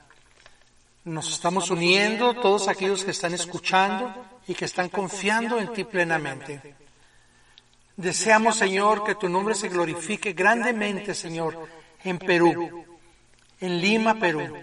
Nos 1.04 1.32
estamos 1.32 1.70
uniendo 1.70 2.34
todos 2.34 2.68
aquellos 2.68 3.06
que 3.06 3.12
están 3.12 3.36
escuchando 3.36 4.16
y 4.48 4.56
que 4.56 4.66
están 4.66 4.90
confiando 4.90 5.60
en 5.60 5.72
ti 5.74 5.84
plenamente. 5.84 6.74
Deseamos, 7.98 8.58
Señor, 8.58 9.04
que 9.04 9.14
tu 9.14 9.30
nombre 9.30 9.54
se 9.54 9.70
glorifique 9.70 10.34
grandemente, 10.34 11.14
Señor, 11.14 11.70
en 12.04 12.18
Perú, 12.18 12.84
en 13.62 13.80
Lima, 13.80 14.16
Perú, 14.16 14.58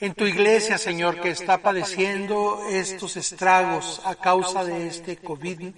en 0.00 0.14
tu 0.14 0.24
iglesia, 0.24 0.78
Señor, 0.78 1.20
que 1.20 1.30
está 1.30 1.58
padeciendo 1.58 2.66
estos 2.68 3.16
estragos 3.16 4.02
a 4.04 4.16
causa 4.16 4.64
de 4.64 4.88
este 4.88 5.16
COVID 5.18 5.74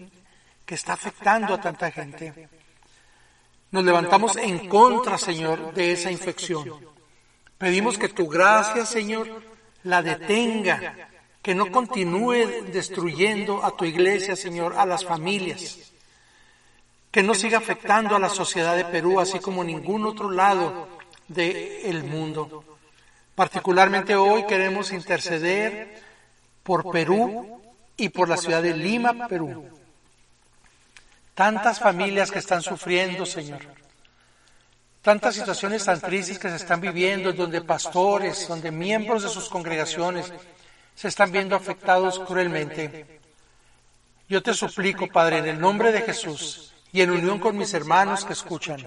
que 0.64 0.74
está 0.74 0.94
afectando 0.94 1.52
a 1.52 1.60
tanta 1.60 1.90
gente. 1.90 2.48
Nos 3.70 3.84
levantamos 3.84 4.36
en 4.36 4.68
contra, 4.68 5.18
Señor, 5.18 5.74
de 5.74 5.92
esa 5.92 6.10
infección. 6.10 6.74
Pedimos 7.58 7.98
que 7.98 8.08
tu 8.08 8.28
gracia, 8.28 8.86
Señor, 8.86 9.42
la 9.82 10.02
detenga, 10.02 11.10
que 11.42 11.54
no 11.54 11.70
continúe 11.70 12.64
destruyendo 12.72 13.64
a 13.64 13.76
tu 13.76 13.84
iglesia, 13.84 14.36
Señor, 14.36 14.74
a 14.76 14.86
las 14.86 15.04
familias 15.04 15.88
que 17.10 17.22
no 17.22 17.34
siga 17.34 17.58
afectando 17.58 18.14
a 18.14 18.18
la 18.18 18.28
sociedad 18.28 18.76
de 18.76 18.84
Perú, 18.84 19.18
así 19.20 19.38
como 19.38 19.64
ningún 19.64 20.06
otro 20.06 20.30
lado 20.30 20.88
del 21.26 22.04
mundo. 22.04 22.64
Particularmente 23.34 24.14
hoy 24.16 24.44
queremos 24.46 24.92
interceder 24.92 26.02
por 26.62 26.90
Perú 26.90 27.60
y 27.96 28.10
por 28.10 28.28
la 28.28 28.36
ciudad 28.36 28.62
de 28.62 28.76
Lima, 28.76 29.26
Perú. 29.26 29.77
Tantas 31.38 31.78
familias 31.78 32.32
que 32.32 32.40
están 32.40 32.62
sufriendo, 32.62 33.24
Señor. 33.24 33.60
Tantas 35.02 35.36
situaciones 35.36 35.84
tan 35.84 36.00
tristes 36.00 36.36
que 36.36 36.48
se 36.48 36.56
están 36.56 36.80
viviendo, 36.80 37.32
donde 37.32 37.60
pastores, 37.62 38.48
donde 38.48 38.72
miembros 38.72 39.22
de 39.22 39.28
sus 39.28 39.48
congregaciones 39.48 40.32
se 40.96 41.06
están 41.06 41.30
viendo 41.30 41.54
afectados 41.54 42.18
cruelmente. 42.18 43.20
Yo 44.28 44.42
te 44.42 44.52
suplico, 44.52 45.06
Padre, 45.06 45.38
en 45.38 45.46
el 45.46 45.60
nombre 45.60 45.92
de 45.92 46.02
Jesús, 46.02 46.74
y 46.90 47.02
en 47.02 47.10
unión 47.12 47.38
con 47.38 47.56
mis 47.56 47.72
hermanos 47.72 48.24
que 48.24 48.32
escuchan 48.32 48.84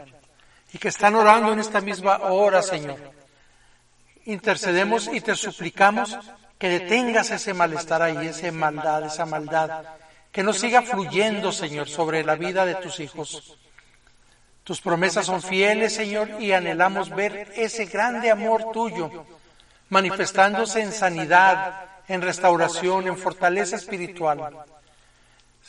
y 0.74 0.78
que 0.78 0.90
están 0.90 1.16
orando 1.16 1.54
en 1.54 1.60
esta 1.60 1.80
misma 1.80 2.18
hora, 2.18 2.62
Señor. 2.62 3.00
Intercedemos 4.26 5.08
y 5.08 5.22
te 5.22 5.36
suplicamos 5.36 6.18
que 6.60 6.68
detengas 6.68 7.32
ese 7.32 7.54
malestar 7.54 8.02
ahí, 8.02 8.28
esa 8.28 8.52
maldad, 8.52 9.06
esa 9.06 9.26
maldad, 9.26 9.86
que 10.32 10.44
no 10.44 10.54
siga 10.54 10.82
fluyendo, 10.82 11.52
Señor, 11.52 11.90
sobre 11.90 12.24
la 12.24 12.36
vida 12.36 12.66
de 12.66 12.76
tus 12.76 13.00
hijos. 13.00 13.58
Tus 14.64 14.80
promesas 14.80 15.26
son 15.26 15.42
fieles, 15.42 15.94
Señor, 15.94 16.30
y 16.40 16.52
anhelamos 16.52 17.10
ver 17.10 17.52
ese 17.56 17.86
grande 17.86 18.32
amor 18.32 18.72
tuyo 18.72 19.26
manifestándose 19.92 20.82
en 20.82 20.94
sanidad, 20.94 21.84
en 22.08 22.22
restauración, 22.22 23.08
en 23.08 23.18
fortaleza 23.18 23.76
espiritual. 23.76 24.58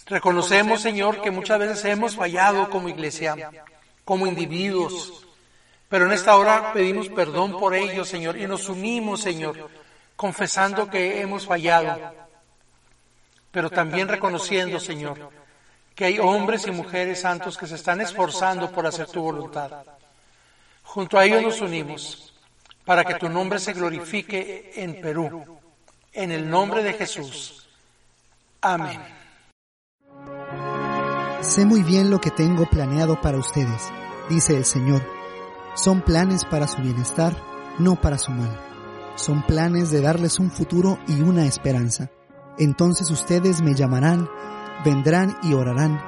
Reconocemos, 0.07 0.81
Señor, 0.81 1.21
que 1.21 1.33
muchas 1.33 1.59
veces 1.59 1.85
hemos 1.87 2.15
fallado 2.15 2.71
como 2.71 2.89
iglesia, 2.89 3.51
como 4.05 4.27
individuos, 4.29 5.27
pero 5.89 6.07
en 6.07 6.13
esta 6.13 6.37
hora 6.37 6.73
pedimos 6.73 7.09
perdón 7.09 7.59
por 7.59 7.75
ello, 7.75 8.05
Señor, 8.05 8.37
y 8.39 8.47
nos 8.47 8.69
unimos, 8.69 9.21
Señor, 9.21 9.69
confesando 10.15 10.89
que 10.89 11.21
hemos 11.21 11.45
fallado, 11.45 11.99
pero 13.53 13.71
también 13.71 14.09
reconociendo, 14.09 14.81
Señor, 14.81 15.31
que 15.95 16.07
hay 16.07 16.19
hombres 16.19 16.67
y 16.67 16.71
mujeres 16.71 17.21
santos 17.21 17.57
que 17.57 17.67
se 17.67 17.77
están 17.77 18.01
esforzando 18.01 18.73
por 18.73 18.87
hacer 18.87 19.07
tu 19.07 19.23
voluntad. 19.23 19.71
Junto 20.83 21.19
a 21.19 21.25
ellos 21.25 21.43
nos 21.43 21.61
unimos 21.61 22.33
para 22.85 23.05
que 23.05 23.15
tu 23.15 23.29
nombre 23.29 23.61
se 23.61 23.75
glorifique 23.75 24.73
en 24.75 25.01
Perú, 25.01 25.45
en 26.13 26.33
el 26.33 26.49
nombre 26.49 26.83
de 26.83 26.95
Jesús. 26.95 27.69
Amén. 28.63 29.01
Sé 31.41 31.65
muy 31.65 31.83
bien 31.83 32.11
lo 32.11 32.21
que 32.21 32.31
tengo 32.31 32.67
planeado 32.67 33.21
para 33.21 33.39
ustedes, 33.39 33.91
dice 34.31 34.57
el 34.57 34.65
Señor. 34.65 35.03
Son 35.75 36.01
planes 36.01 36.45
para 36.45 36.69
su 36.69 36.81
bienestar, 36.81 37.37
no 37.79 37.97
para 37.97 38.19
su 38.19 38.31
mal. 38.31 38.59
Son 39.17 39.43
planes 39.43 39.91
de 39.91 40.01
darles 40.01 40.39
un 40.39 40.51
futuro 40.51 40.99
y 41.07 41.21
una 41.21 41.45
esperanza. 41.45 42.11
Entonces 42.59 43.11
ustedes 43.11 43.63
me 43.63 43.75
llamarán, 43.75 44.29
vendrán 44.85 45.37
y 45.43 45.55
orarán, 45.55 46.01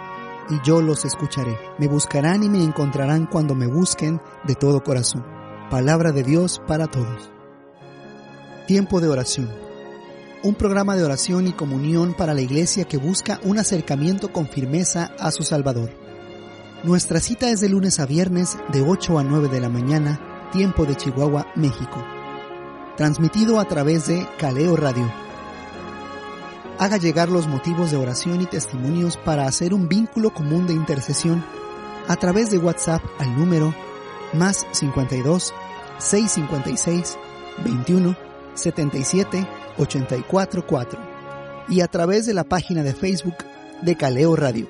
y 0.50 0.60
yo 0.64 0.80
los 0.80 1.04
escucharé. 1.04 1.58
Me 1.78 1.88
buscarán 1.88 2.42
y 2.42 2.48
me 2.48 2.62
encontrarán 2.62 3.26
cuando 3.26 3.54
me 3.54 3.66
busquen 3.66 4.20
de 4.44 4.54
todo 4.54 4.82
corazón. 4.82 5.24
Palabra 5.70 6.12
de 6.12 6.22
Dios 6.22 6.60
para 6.66 6.86
todos. 6.86 7.30
Tiempo 8.66 9.00
de 9.00 9.08
oración 9.08 9.64
un 10.44 10.54
programa 10.54 10.94
de 10.94 11.02
oración 11.02 11.46
y 11.46 11.52
comunión 11.52 12.12
para 12.12 12.34
la 12.34 12.42
iglesia 12.42 12.84
que 12.84 12.98
busca 12.98 13.40
un 13.44 13.58
acercamiento 13.58 14.30
con 14.30 14.46
firmeza 14.46 15.10
a 15.18 15.30
su 15.30 15.42
Salvador. 15.42 15.90
Nuestra 16.82 17.18
cita 17.18 17.48
es 17.48 17.62
de 17.62 17.70
lunes 17.70 17.98
a 17.98 18.04
viernes 18.04 18.58
de 18.70 18.82
8 18.82 19.18
a 19.18 19.24
9 19.24 19.48
de 19.48 19.60
la 19.60 19.70
mañana, 19.70 20.50
tiempo 20.52 20.84
de 20.84 20.96
Chihuahua, 20.96 21.46
México. 21.56 22.04
Transmitido 22.98 23.58
a 23.58 23.64
través 23.64 24.06
de 24.06 24.28
Caleo 24.38 24.76
Radio. 24.76 25.23
Haga 26.78 26.96
llegar 26.96 27.28
los 27.28 27.46
motivos 27.46 27.90
de 27.90 27.96
oración 27.96 28.40
y 28.40 28.46
testimonios 28.46 29.16
para 29.16 29.46
hacer 29.46 29.72
un 29.72 29.88
vínculo 29.88 30.34
común 30.34 30.66
de 30.66 30.72
intercesión 30.72 31.44
a 32.08 32.16
través 32.16 32.50
de 32.50 32.58
WhatsApp 32.58 33.02
al 33.18 33.38
número 33.38 33.74
más 34.32 34.66
52 34.72 35.54
656 35.98 37.16
21 37.64 38.16
77 38.54 39.46
844 39.78 41.00
y 41.68 41.80
a 41.80 41.86
través 41.86 42.26
de 42.26 42.34
la 42.34 42.44
página 42.44 42.82
de 42.82 42.92
Facebook 42.92 43.36
de 43.80 43.96
Caleo 43.96 44.34
Radio. 44.34 44.68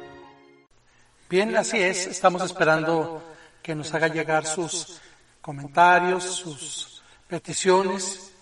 Bien, 1.30 1.56
así 1.56 1.78
es. 1.78 2.06
Estamos 2.06 2.42
esperando 2.42 3.22
que 3.62 3.74
nos 3.74 3.92
haga 3.94 4.08
llegar 4.08 4.46
sus 4.46 5.00
comentarios, 5.40 6.22
sus 6.22 7.02
peticiones. 7.26 8.33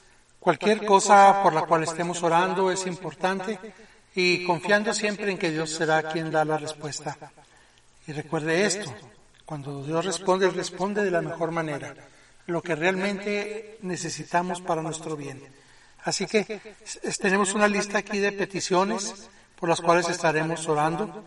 Cualquier 0.42 0.84
cosa 0.84 1.40
por 1.40 1.52
la 1.52 1.62
cual 1.62 1.84
estemos 1.84 2.20
orando 2.24 2.72
es 2.72 2.84
importante 2.88 3.60
y 4.12 4.44
confiando 4.44 4.92
siempre 4.92 5.30
en 5.30 5.38
que 5.38 5.52
Dios 5.52 5.70
será 5.70 6.02
quien 6.10 6.32
da 6.32 6.44
la 6.44 6.58
respuesta. 6.58 7.16
Y 8.08 8.12
recuerde 8.12 8.66
esto, 8.66 8.92
cuando 9.44 9.84
Dios 9.84 10.04
responde, 10.04 10.50
responde 10.50 11.04
de 11.04 11.12
la 11.12 11.22
mejor 11.22 11.52
manera, 11.52 11.94
lo 12.46 12.60
que 12.60 12.74
realmente 12.74 13.78
necesitamos 13.82 14.60
para 14.60 14.82
nuestro 14.82 15.16
bien. 15.16 15.40
Así 16.02 16.26
que 16.26 16.60
tenemos 17.20 17.54
una 17.54 17.68
lista 17.68 17.98
aquí 17.98 18.18
de 18.18 18.32
peticiones 18.32 19.28
por 19.60 19.68
las 19.68 19.80
cuales 19.80 20.08
estaremos 20.08 20.66
orando. 20.66 21.22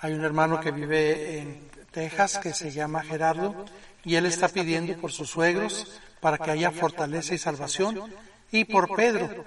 Hay 0.00 0.12
un 0.12 0.24
hermano 0.24 0.58
que 0.58 0.72
vive 0.72 1.38
en 1.38 1.70
Texas 1.92 2.38
que 2.38 2.52
se 2.52 2.72
llama 2.72 3.04
Gerardo 3.04 3.64
y 4.02 4.16
él 4.16 4.26
está 4.26 4.48
pidiendo 4.48 4.96
por 4.96 5.12
sus 5.12 5.30
suegros 5.30 6.00
para 6.18 6.36
que 6.36 6.50
haya 6.50 6.72
fortaleza 6.72 7.32
y 7.32 7.38
salvación 7.38 8.12
y 8.52 8.64
por 8.64 8.94
Pedro. 8.94 9.44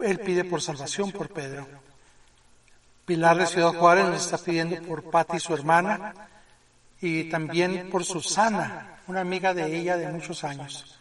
Él 0.00 0.18
pide 0.20 0.44
por 0.44 0.62
salvación 0.62 1.12
por 1.12 1.28
Pedro. 1.28 1.66
Pilar 3.04 3.36
de 3.36 3.46
Ciudad 3.46 3.74
Juárez 3.74 4.06
nos 4.06 4.24
está 4.24 4.38
pidiendo 4.38 4.80
por 4.82 5.10
Patti, 5.10 5.38
su 5.40 5.52
hermana, 5.54 6.14
y 7.00 7.24
también 7.24 7.90
por 7.90 8.04
Susana, 8.04 9.00
una 9.06 9.20
amiga 9.20 9.52
de 9.52 9.76
ella 9.76 9.96
de 9.96 10.08
muchos 10.08 10.44
años. 10.44 10.98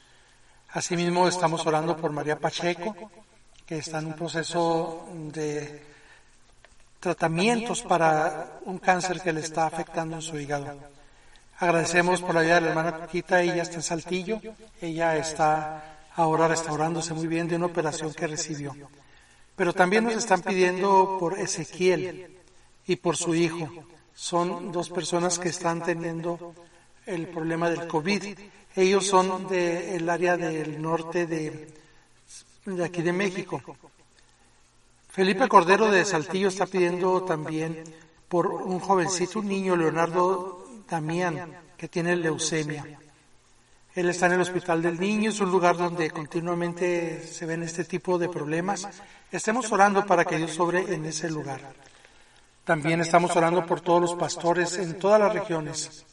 Asimismo, 0.72 1.28
estamos 1.28 1.66
orando 1.66 1.96
por 1.98 2.12
María 2.12 2.40
Pacheco, 2.40 2.96
que 3.66 3.78
está 3.78 4.00
en 4.00 4.08
un 4.08 4.14
proceso 4.14 5.08
de 5.14 5.84
tratamientos 7.00 7.84
para 7.84 8.60
un 8.66 8.80
cáncer 8.80 9.22
que 9.22 9.32
le 9.32 9.42
está 9.42 9.68
afectando 9.68 10.16
en 10.16 10.22
su 10.22 10.38
hígado. 10.38 10.78
Agradecemos 11.60 12.22
por 12.22 12.36
la 12.36 12.42
vida 12.42 12.56
de 12.56 12.62
la 12.62 12.70
hermana 12.70 13.00
Coquita, 13.00 13.42
ella 13.42 13.64
está 13.64 13.76
en 13.76 13.84
Saltillo, 13.84 14.42
ella 14.82 15.18
está 15.18 15.99
ahora 16.20 16.50
restaurándose 16.50 17.14
muy 17.14 17.28
bien 17.28 17.48
de 17.48 17.56
una 17.56 17.68
operación 17.68 18.14
que 18.14 18.28
recibió. 18.28 18.76
Pero 19.56 19.74
también 19.74 20.04
nos 20.04 20.16
están 20.16 20.42
pidiendo 20.42 21.18
por 21.18 21.40
Ezequiel 21.40 22.38
y 22.86 22.98
por 22.98 23.16
su 23.16 23.34
hijo. 23.36 23.70
Son 24.14 24.70
dos 24.72 24.90
personas 24.90 25.40
que 25.40 25.48
están 25.48 25.82
teniendo 25.82 26.54
el 27.06 27.28
problema 27.28 27.70
del 27.70 27.88
COVID. 27.88 28.38
Ellos 28.76 29.08
son 29.08 29.48
del 29.48 30.10
área 30.10 30.36
del 30.36 30.82
norte 30.82 31.26
de, 31.26 31.74
de 32.66 32.84
aquí 32.86 33.02
de 33.02 33.14
México. 33.14 33.62
Felipe 35.08 35.48
Cordero 35.48 35.90
de 35.90 36.04
Saltillo 36.04 36.50
está 36.50 36.66
pidiendo 36.66 37.24
también 37.24 37.82
por 38.28 38.48
un 38.48 38.80
jovencito, 38.80 39.40
un 39.40 39.48
niño, 39.48 39.78
Leonardo 39.78 40.66
Damián, 40.90 41.58
que 41.78 41.88
tiene 41.88 42.18
leucemia. 42.18 42.99
Él 43.96 44.08
está 44.08 44.28
en 44.28 44.34
el 44.34 44.42
Hospital 44.42 44.84
del 44.84 45.00
Niño, 45.00 45.32
es 45.32 45.40
un 45.40 45.50
lugar 45.50 45.76
donde 45.76 46.12
continuamente 46.12 47.26
se 47.26 47.46
ven 47.48 47.64
este 47.64 47.86
tipo 47.86 48.20
de 48.20 48.30
problemas. 48.30 48.88
Estemos 49.32 49.72
orando 49.72 50.06
para 50.06 50.26
que 50.26 50.38
Dios 50.38 50.52
sobre 50.52 50.94
en 50.94 51.06
ese 51.06 51.30
lugar. 51.30 51.60
También 52.64 53.02
estamos 53.02 53.36
orando 53.36 53.66
por 53.66 53.82
todos 53.82 54.02
los 54.02 54.14
pastores 54.14 54.78
en 54.78 55.00
todas 55.00 55.20
las 55.20 55.34
regiones, 55.34 56.06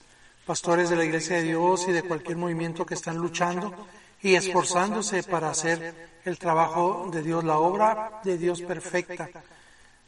pastores 0.47 0.89
de 0.89 0.97
la 0.97 1.05
Iglesia 1.05 1.37
de 1.37 1.43
Dios 1.43 1.87
y 1.87 1.93
de 1.93 2.03
cualquier 2.03 2.39
movimiento 2.39 2.87
que 2.87 2.95
están 2.95 3.19
luchando 3.19 3.75
y 4.23 4.35
esforzándose 4.35 5.23
para 5.23 5.51
hacer 5.51 6.19
el 6.25 6.39
trabajo 6.39 7.11
de 7.13 7.23
Dios, 7.23 7.45
la 7.45 7.59
obra 7.59 8.21
de 8.25 8.39
Dios 8.39 8.63
perfecta, 8.63 9.29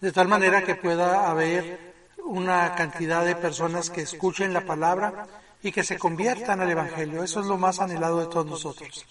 de 0.01 0.13
tal 0.13 0.27
manera 0.27 0.65
que 0.65 0.75
pueda 0.75 1.29
haber 1.29 1.95
una 2.25 2.75
cantidad 2.75 3.27
de 3.27 3.37
personas 3.37 3.91
que 3.91 4.01
escuchen 4.01 4.55
la 4.55 4.63
palabra 4.63 5.27
y 5.69 5.73
que 5.73 5.85
se 5.85 5.99
conviertan 5.99 6.61
al 6.61 6.71
Evangelio. 6.71 7.23
Eso 7.23 7.41
es 7.41 7.47
lo 7.47 7.59
más 7.59 7.79
anhelado 7.79 8.21
de 8.21 8.27
todos 8.27 8.47
nosotros. 8.47 9.05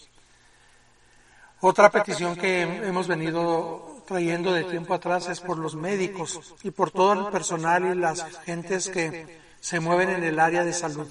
Otra 1.61 1.91
petición 1.91 2.35
que 2.35 2.63
hemos 2.63 3.07
venido 3.07 4.03
trayendo 4.07 4.51
de 4.53 4.63
tiempo 4.63 4.95
atrás 4.95 5.27
es 5.29 5.39
por 5.39 5.59
los 5.59 5.75
médicos 5.75 6.55
y 6.63 6.71
por 6.71 6.89
todo 6.89 7.13
el 7.13 7.31
personal 7.31 7.85
y 7.85 7.99
las 7.99 8.25
gentes 8.43 8.89
que 8.89 9.39
se 9.59 9.79
mueven 9.79 10.09
en 10.09 10.23
el 10.23 10.39
área 10.39 10.63
de 10.63 10.73
salud. 10.73 11.07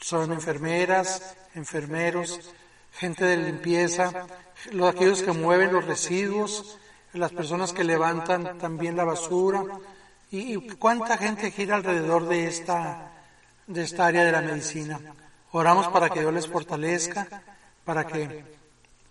Son 0.00 0.32
enfermeras, 0.32 1.36
enfermeros, 1.56 2.52
gente 2.92 3.24
de 3.24 3.38
limpieza, 3.38 4.26
los, 4.70 4.94
aquellos 4.94 5.22
que 5.22 5.32
mueven 5.32 5.72
los 5.72 5.84
residuos, 5.84 6.78
las 7.12 7.32
personas 7.32 7.72
que 7.72 7.82
levantan 7.82 8.56
también 8.58 8.96
la 8.96 9.04
basura. 9.04 9.64
¿Y, 10.30 10.54
y 10.54 10.68
cuánta 10.76 11.16
gente 11.16 11.50
gira 11.50 11.74
alrededor 11.74 12.28
de 12.28 12.46
esta, 12.46 13.07
de 13.68 13.82
esta 13.84 14.06
área 14.06 14.24
de 14.24 14.32
la 14.32 14.42
medicina? 14.42 15.00
Oramos 15.52 15.86
para 15.88 16.10
que 16.10 16.20
Dios 16.20 16.34
les 16.34 16.48
fortalezca, 16.48 17.42
para 17.84 18.06
que 18.06 18.44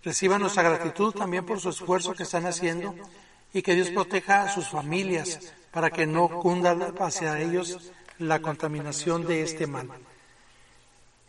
reciban 0.04 0.42
nuestra 0.42 0.62
gratitud 0.62 1.14
también 1.14 1.46
por 1.46 1.60
su 1.60 1.70
esfuerzo 1.70 2.12
que 2.12 2.24
están 2.24 2.44
haciendo 2.44 2.94
y 3.52 3.62
que 3.62 3.74
Dios 3.74 3.90
proteja 3.90 4.42
a 4.42 4.52
sus 4.52 4.68
familias 4.68 5.40
para 5.70 5.90
que 5.90 6.06
no 6.06 6.28
cunda 6.28 6.76
hacia 7.00 7.40
ellos 7.40 7.90
la 8.18 8.40
contaminación 8.40 9.26
de 9.26 9.42
este 9.42 9.66
mal. 9.66 9.88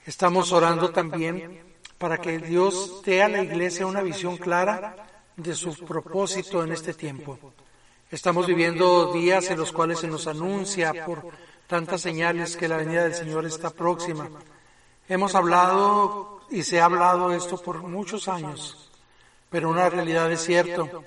Estamos 0.06 0.52
orando 0.52 0.92
también 0.92 1.62
para 1.98 2.18
que 2.18 2.40
Dios 2.40 3.02
dé 3.06 3.22
a 3.22 3.30
la 3.30 3.44
iglesia 3.44 3.86
una 3.86 4.02
visión 4.02 4.38
clara 4.38 4.96
de 5.36 5.54
su 5.54 5.76
propósito 5.86 6.64
en 6.64 6.72
este 6.72 6.94
tiempo. 6.94 7.38
Estamos 8.10 8.48
viviendo 8.48 9.14
días 9.14 9.52
en 9.52 9.60
los 9.60 9.72
cuales 9.72 10.00
se 10.00 10.08
nos 10.08 10.26
anuncia 10.26 11.06
por 11.06 11.32
tantas 11.70 12.02
señales 12.02 12.58
que 12.58 12.68
la 12.68 12.78
venida 12.78 13.04
del 13.04 13.14
Señor 13.14 13.46
está 13.46 13.70
próxima. 13.70 14.28
Hemos 15.08 15.36
hablado 15.36 16.42
y 16.50 16.64
se 16.64 16.82
ha 16.82 16.86
hablado 16.86 17.32
esto 17.32 17.62
por 17.62 17.84
muchos 17.84 18.28
años, 18.28 18.90
pero 19.52 19.70
una 19.70 19.88
realidad 19.88 20.32
es 20.32 20.44
cierto, 20.44 21.04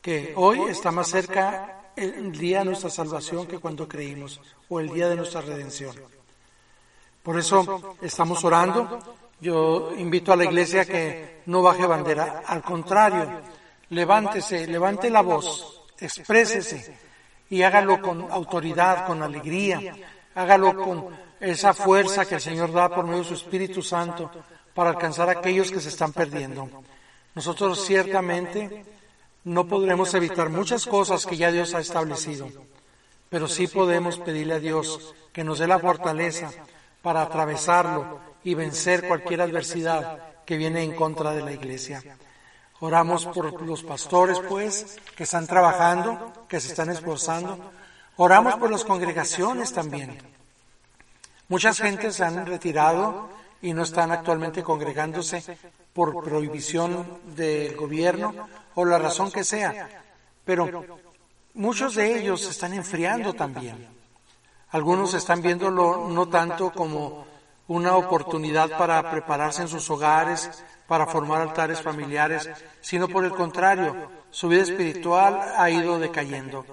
que 0.00 0.32
hoy 0.36 0.60
está 0.68 0.92
más 0.92 1.08
cerca 1.08 1.90
el 1.96 2.30
día 2.30 2.60
de 2.60 2.66
nuestra 2.66 2.88
salvación 2.88 3.48
que 3.48 3.58
cuando 3.58 3.88
creímos, 3.88 4.40
o 4.68 4.78
el 4.78 4.90
día 4.90 5.08
de 5.08 5.16
nuestra 5.16 5.40
redención. 5.40 5.96
Por 7.24 7.36
eso 7.36 7.96
estamos 8.00 8.44
orando. 8.44 9.00
Yo 9.40 9.90
invito 9.98 10.32
a 10.32 10.36
la 10.36 10.44
iglesia 10.44 10.84
que 10.84 11.42
no 11.46 11.62
baje 11.62 11.84
bandera, 11.84 12.44
al 12.46 12.62
contrario, 12.62 13.40
levántese, 13.90 14.68
levante 14.68 15.10
la 15.10 15.22
voz, 15.22 15.82
exprésese 15.98 17.05
y 17.48 17.62
hágalo 17.62 18.00
con 18.00 18.30
autoridad, 18.30 19.06
con 19.06 19.22
alegría, 19.22 19.80
hágalo 20.34 20.76
con 20.76 21.08
esa 21.40 21.74
fuerza 21.74 22.24
que 22.24 22.36
el 22.36 22.40
Señor 22.40 22.72
da 22.72 22.88
por 22.88 23.04
medio 23.04 23.22
de 23.22 23.28
su 23.28 23.34
Espíritu 23.34 23.82
Santo 23.82 24.30
para 24.74 24.90
alcanzar 24.90 25.28
a 25.28 25.32
aquellos 25.32 25.70
que 25.70 25.80
se 25.80 25.88
están 25.88 26.12
perdiendo. 26.12 26.68
Nosotros 27.34 27.84
ciertamente 27.84 28.84
no 29.44 29.66
podremos 29.66 30.12
evitar 30.14 30.48
muchas 30.48 30.86
cosas 30.86 31.24
que 31.26 31.36
ya 31.36 31.52
Dios 31.52 31.74
ha 31.74 31.80
establecido, 31.80 32.48
pero 33.28 33.48
sí 33.48 33.66
podemos 33.66 34.18
pedirle 34.18 34.54
a 34.54 34.60
Dios 34.60 35.14
que 35.32 35.44
nos 35.44 35.58
dé 35.58 35.66
la 35.66 35.78
fortaleza 35.78 36.50
para 37.02 37.22
atravesarlo 37.22 38.20
y 38.42 38.54
vencer 38.54 39.06
cualquier 39.06 39.42
adversidad 39.42 40.44
que 40.44 40.56
viene 40.56 40.82
en 40.82 40.94
contra 40.94 41.32
de 41.32 41.42
la 41.42 41.52
iglesia. 41.52 42.02
Oramos 42.80 43.24
por 43.26 43.62
los 43.62 43.82
pastores, 43.82 44.38
pues, 44.48 44.98
que 45.16 45.22
están 45.22 45.46
trabajando, 45.46 46.32
que 46.48 46.60
se 46.60 46.68
están 46.68 46.90
esforzando. 46.90 47.58
Oramos 48.16 48.56
por 48.56 48.70
las 48.70 48.84
congregaciones 48.84 49.72
también. 49.72 50.18
Muchas 51.48 51.78
gentes 51.78 52.16
se 52.16 52.24
han 52.24 52.44
retirado 52.44 53.28
y 53.62 53.72
no 53.72 53.82
están 53.82 54.10
actualmente 54.12 54.62
congregándose 54.62 55.42
por 55.92 56.22
prohibición 56.22 57.20
del 57.34 57.76
gobierno 57.76 58.34
o 58.74 58.84
la 58.84 58.98
razón 58.98 59.30
que 59.30 59.44
sea. 59.44 59.88
Pero 60.44 60.84
muchos 61.54 61.94
de 61.94 62.18
ellos 62.18 62.42
se 62.42 62.50
están 62.50 62.74
enfriando 62.74 63.32
también. 63.32 63.88
Algunos 64.70 65.14
están 65.14 65.40
viéndolo 65.40 66.08
no 66.08 66.28
tanto 66.28 66.70
como 66.72 67.26
una 67.68 67.96
oportunidad 67.96 68.76
para 68.78 69.10
prepararse 69.10 69.62
en 69.62 69.68
sus 69.68 69.90
hogares, 69.90 70.64
para 70.86 71.06
formar 71.06 71.40
altares 71.40 71.82
familiares, 71.82 72.48
sino 72.80 73.08
por 73.08 73.24
el 73.24 73.32
contrario, 73.32 74.10
su 74.30 74.48
vida 74.48 74.62
espiritual 74.62 75.40
ha 75.56 75.70
ido 75.70 75.98
decayendo. 75.98 76.64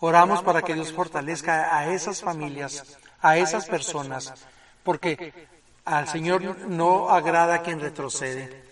Oramos 0.00 0.42
para 0.42 0.62
que 0.62 0.74
Dios 0.74 0.92
fortalezca 0.92 1.76
a 1.76 1.92
esas 1.92 2.20
familias, 2.20 2.98
a 3.20 3.38
esas 3.38 3.66
personas, 3.66 4.32
porque 4.84 5.32
al 5.84 6.06
Señor 6.06 6.42
no 6.68 7.08
agrada 7.10 7.62
quien 7.62 7.80
retrocede. 7.80 8.64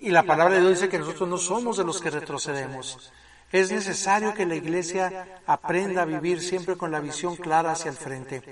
Y 0.00 0.10
la 0.10 0.24
palabra 0.24 0.54
de 0.54 0.60
Dios 0.60 0.72
dice 0.72 0.88
que 0.88 0.98
nosotros 0.98 1.28
no 1.28 1.38
somos 1.38 1.76
de 1.76 1.84
los 1.84 2.00
que 2.00 2.10
retrocedemos. 2.10 3.12
Es 3.52 3.70
necesario 3.70 4.32
que 4.34 4.46
la 4.46 4.54
iglesia 4.54 5.40
aprenda 5.46 6.02
a 6.02 6.06
vivir 6.06 6.40
siempre 6.40 6.76
con 6.76 6.90
la 6.90 7.00
visión 7.00 7.36
clara 7.36 7.72
hacia 7.72 7.90
el 7.90 7.96
frente, 7.96 8.42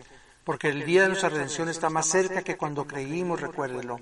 porque 0.50 0.70
el 0.70 0.84
día 0.84 1.02
de 1.02 1.08
nuestra 1.10 1.28
redención 1.28 1.68
está 1.68 1.90
más 1.90 2.06
cerca 2.06 2.42
que 2.42 2.56
cuando 2.56 2.84
creímos, 2.84 3.40
recuérdelo. 3.40 4.00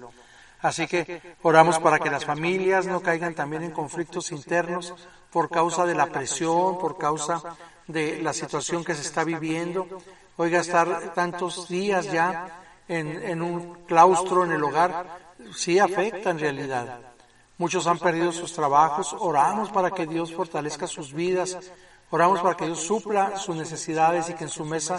Así 0.62 0.86
que 0.86 1.20
oramos 1.42 1.78
para 1.78 1.98
que 1.98 2.10
las 2.10 2.24
familias 2.24 2.86
no 2.86 3.02
caigan 3.02 3.34
también 3.34 3.64
en 3.64 3.70
conflictos 3.70 4.32
internos 4.32 4.94
por 5.30 5.50
causa 5.50 5.84
de 5.84 5.94
la 5.94 6.06
presión, 6.06 6.78
por 6.78 6.96
causa 6.96 7.42
de 7.86 8.22
la 8.22 8.32
situación 8.32 8.82
que 8.82 8.94
se 8.94 9.02
está 9.02 9.24
viviendo. 9.24 9.86
Oiga, 10.38 10.60
estar 10.60 11.12
tantos 11.12 11.68
días 11.68 12.10
ya 12.10 12.62
en, 12.88 13.08
en 13.24 13.42
un 13.42 13.84
claustro 13.84 14.46
en 14.46 14.52
el 14.52 14.64
hogar 14.64 15.18
sí 15.54 15.78
afecta 15.78 16.30
en 16.30 16.38
realidad. 16.38 16.98
Muchos 17.58 17.86
han 17.86 17.98
perdido 17.98 18.32
sus 18.32 18.54
trabajos. 18.54 19.14
Oramos 19.18 19.68
para 19.68 19.90
que 19.90 20.06
Dios 20.06 20.32
fortalezca 20.32 20.86
sus 20.86 21.12
vidas, 21.12 21.58
Oramos 22.10 22.40
para 22.40 22.56
que 22.56 22.64
Dios 22.64 22.80
supla 22.80 23.36
sus 23.36 23.54
necesidades 23.54 24.30
y 24.30 24.34
que 24.34 24.44
en 24.44 24.50
su 24.50 24.64
mesa 24.64 24.98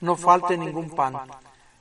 no 0.00 0.16
falte 0.16 0.56
ningún 0.56 0.90
pan. 0.90 1.14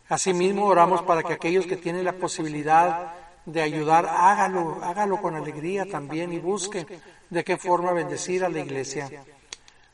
Asimismo, 0.09 0.65
oramos 0.65 1.01
para 1.03 1.23
que 1.23 1.33
aquellos 1.33 1.65
que 1.65 1.77
tienen 1.77 2.03
la 2.03 2.13
posibilidad 2.13 3.13
de 3.45 3.61
ayudar, 3.61 4.05
hágalo, 4.05 4.79
hágalo 4.83 5.21
con 5.21 5.35
alegría 5.35 5.85
también 5.85 6.33
y 6.33 6.39
busquen 6.39 6.87
de 7.29 7.43
qué 7.43 7.57
forma 7.57 7.91
bendecir 7.93 8.43
a 8.43 8.49
la 8.49 8.59
iglesia. 8.59 9.09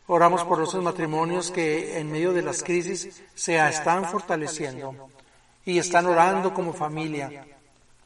Oramos 0.08 0.44
por 0.44 0.62
esos 0.62 0.84
matrimonios 0.84 1.52
que 1.52 2.00
en 2.00 2.12
medio 2.12 2.32
de 2.32 2.44
las 2.44 2.62
crisis 2.62 3.24
se 3.34 3.58
están 3.68 4.06
fortaleciendo 4.06 5.10
y 5.66 5.80
están 5.80 6.06
orando 6.06 6.54
como 6.54 6.74
familia. 6.74 7.46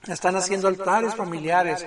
Están 0.08 0.36
haciendo 0.38 0.67
altares 0.69 1.13
familiares 1.13 1.86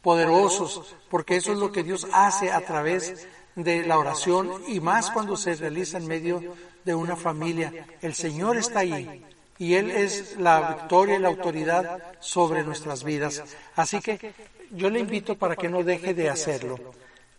poderosos, 0.00 0.96
porque 1.10 1.36
eso 1.36 1.52
es 1.52 1.58
lo 1.58 1.70
que 1.70 1.82
Dios 1.82 2.08
hace 2.12 2.50
a 2.50 2.62
través 2.62 3.28
de 3.54 3.84
la 3.84 3.98
oración 3.98 4.50
y 4.66 4.80
más 4.80 5.10
cuando 5.10 5.36
se 5.36 5.54
realiza 5.54 5.98
en 5.98 6.06
medio 6.06 6.42
de 6.84 6.94
una 6.94 7.16
familia. 7.16 7.86
El 8.00 8.14
Señor 8.14 8.56
está 8.56 8.80
ahí 8.80 9.24
y 9.58 9.74
Él 9.74 9.90
es 9.90 10.36
la 10.38 10.74
victoria 10.74 11.16
y 11.16 11.20
la 11.20 11.28
autoridad 11.28 12.02
sobre 12.20 12.62
nuestras 12.62 13.04
vidas. 13.04 13.42
Así 13.76 14.00
que 14.00 14.32
yo 14.70 14.88
le 14.88 15.00
invito 15.00 15.36
para 15.36 15.56
que 15.56 15.68
no 15.68 15.82
deje 15.82 16.14
de 16.14 16.30
hacerlo. 16.30 16.78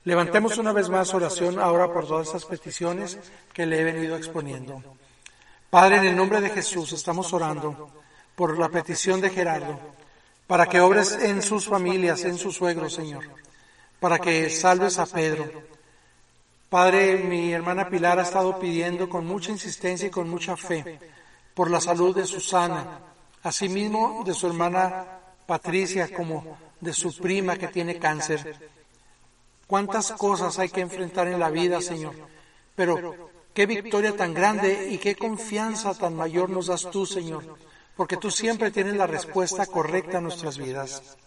Levantemos 0.03 0.57
una 0.57 0.73
vez 0.73 0.89
más 0.89 1.13
oración 1.13 1.59
ahora 1.59 1.91
por 1.91 2.07
todas 2.07 2.29
esas 2.29 2.45
peticiones 2.45 3.19
que 3.53 3.65
le 3.65 3.79
he 3.79 3.83
venido 3.83 4.17
exponiendo. 4.17 4.83
Padre, 5.69 5.97
en 5.97 6.07
el 6.07 6.15
nombre 6.15 6.41
de 6.41 6.49
Jesús 6.49 6.91
estamos 6.91 7.31
orando 7.33 7.89
por 8.35 8.57
la 8.57 8.69
petición 8.69 9.21
de 9.21 9.29
Gerardo, 9.29 9.79
para 10.47 10.65
que 10.65 10.81
obres 10.81 11.13
en 11.21 11.41
sus 11.41 11.67
familias, 11.67 12.25
en 12.25 12.37
sus 12.37 12.55
suegros, 12.55 12.93
Señor, 12.93 13.23
para 13.99 14.19
que 14.19 14.49
salves 14.49 14.99
a 14.99 15.05
Pedro. 15.05 15.49
Padre, 16.71 17.17
mi 17.17 17.51
hermana 17.51 17.89
Pilar 17.89 18.17
ha 18.17 18.21
estado 18.21 18.57
pidiendo 18.57 19.09
con 19.09 19.25
mucha 19.25 19.51
insistencia 19.51 20.07
y 20.07 20.09
con 20.09 20.29
mucha 20.29 20.55
fe 20.55 20.99
por 21.53 21.69
la 21.69 21.81
salud 21.81 22.15
de 22.15 22.25
Susana, 22.25 23.01
asimismo 23.43 24.23
de 24.25 24.33
su 24.33 24.47
hermana 24.47 25.19
Patricia 25.45 26.07
como 26.13 26.57
de 26.79 26.93
su 26.93 27.13
prima 27.17 27.57
que 27.57 27.67
tiene 27.67 27.99
cáncer. 27.99 28.55
Cuántas 29.67 30.13
cosas 30.13 30.59
hay 30.59 30.69
que 30.69 30.79
enfrentar 30.79 31.27
en 31.27 31.41
la 31.41 31.49
vida, 31.49 31.81
Señor, 31.81 32.15
pero 32.73 33.33
qué 33.53 33.65
victoria 33.65 34.15
tan 34.15 34.33
grande 34.33 34.91
y 34.91 34.97
qué 34.97 35.17
confianza 35.17 35.93
tan 35.93 36.15
mayor 36.15 36.49
nos 36.49 36.67
das 36.67 36.89
tú, 36.89 37.05
Señor, 37.05 37.57
porque 37.97 38.15
tú 38.15 38.31
siempre 38.31 38.71
tienes 38.71 38.95
la 38.95 39.07
respuesta 39.07 39.65
correcta 39.65 40.19
a 40.19 40.21
nuestras 40.21 40.57
vidas. 40.57 41.17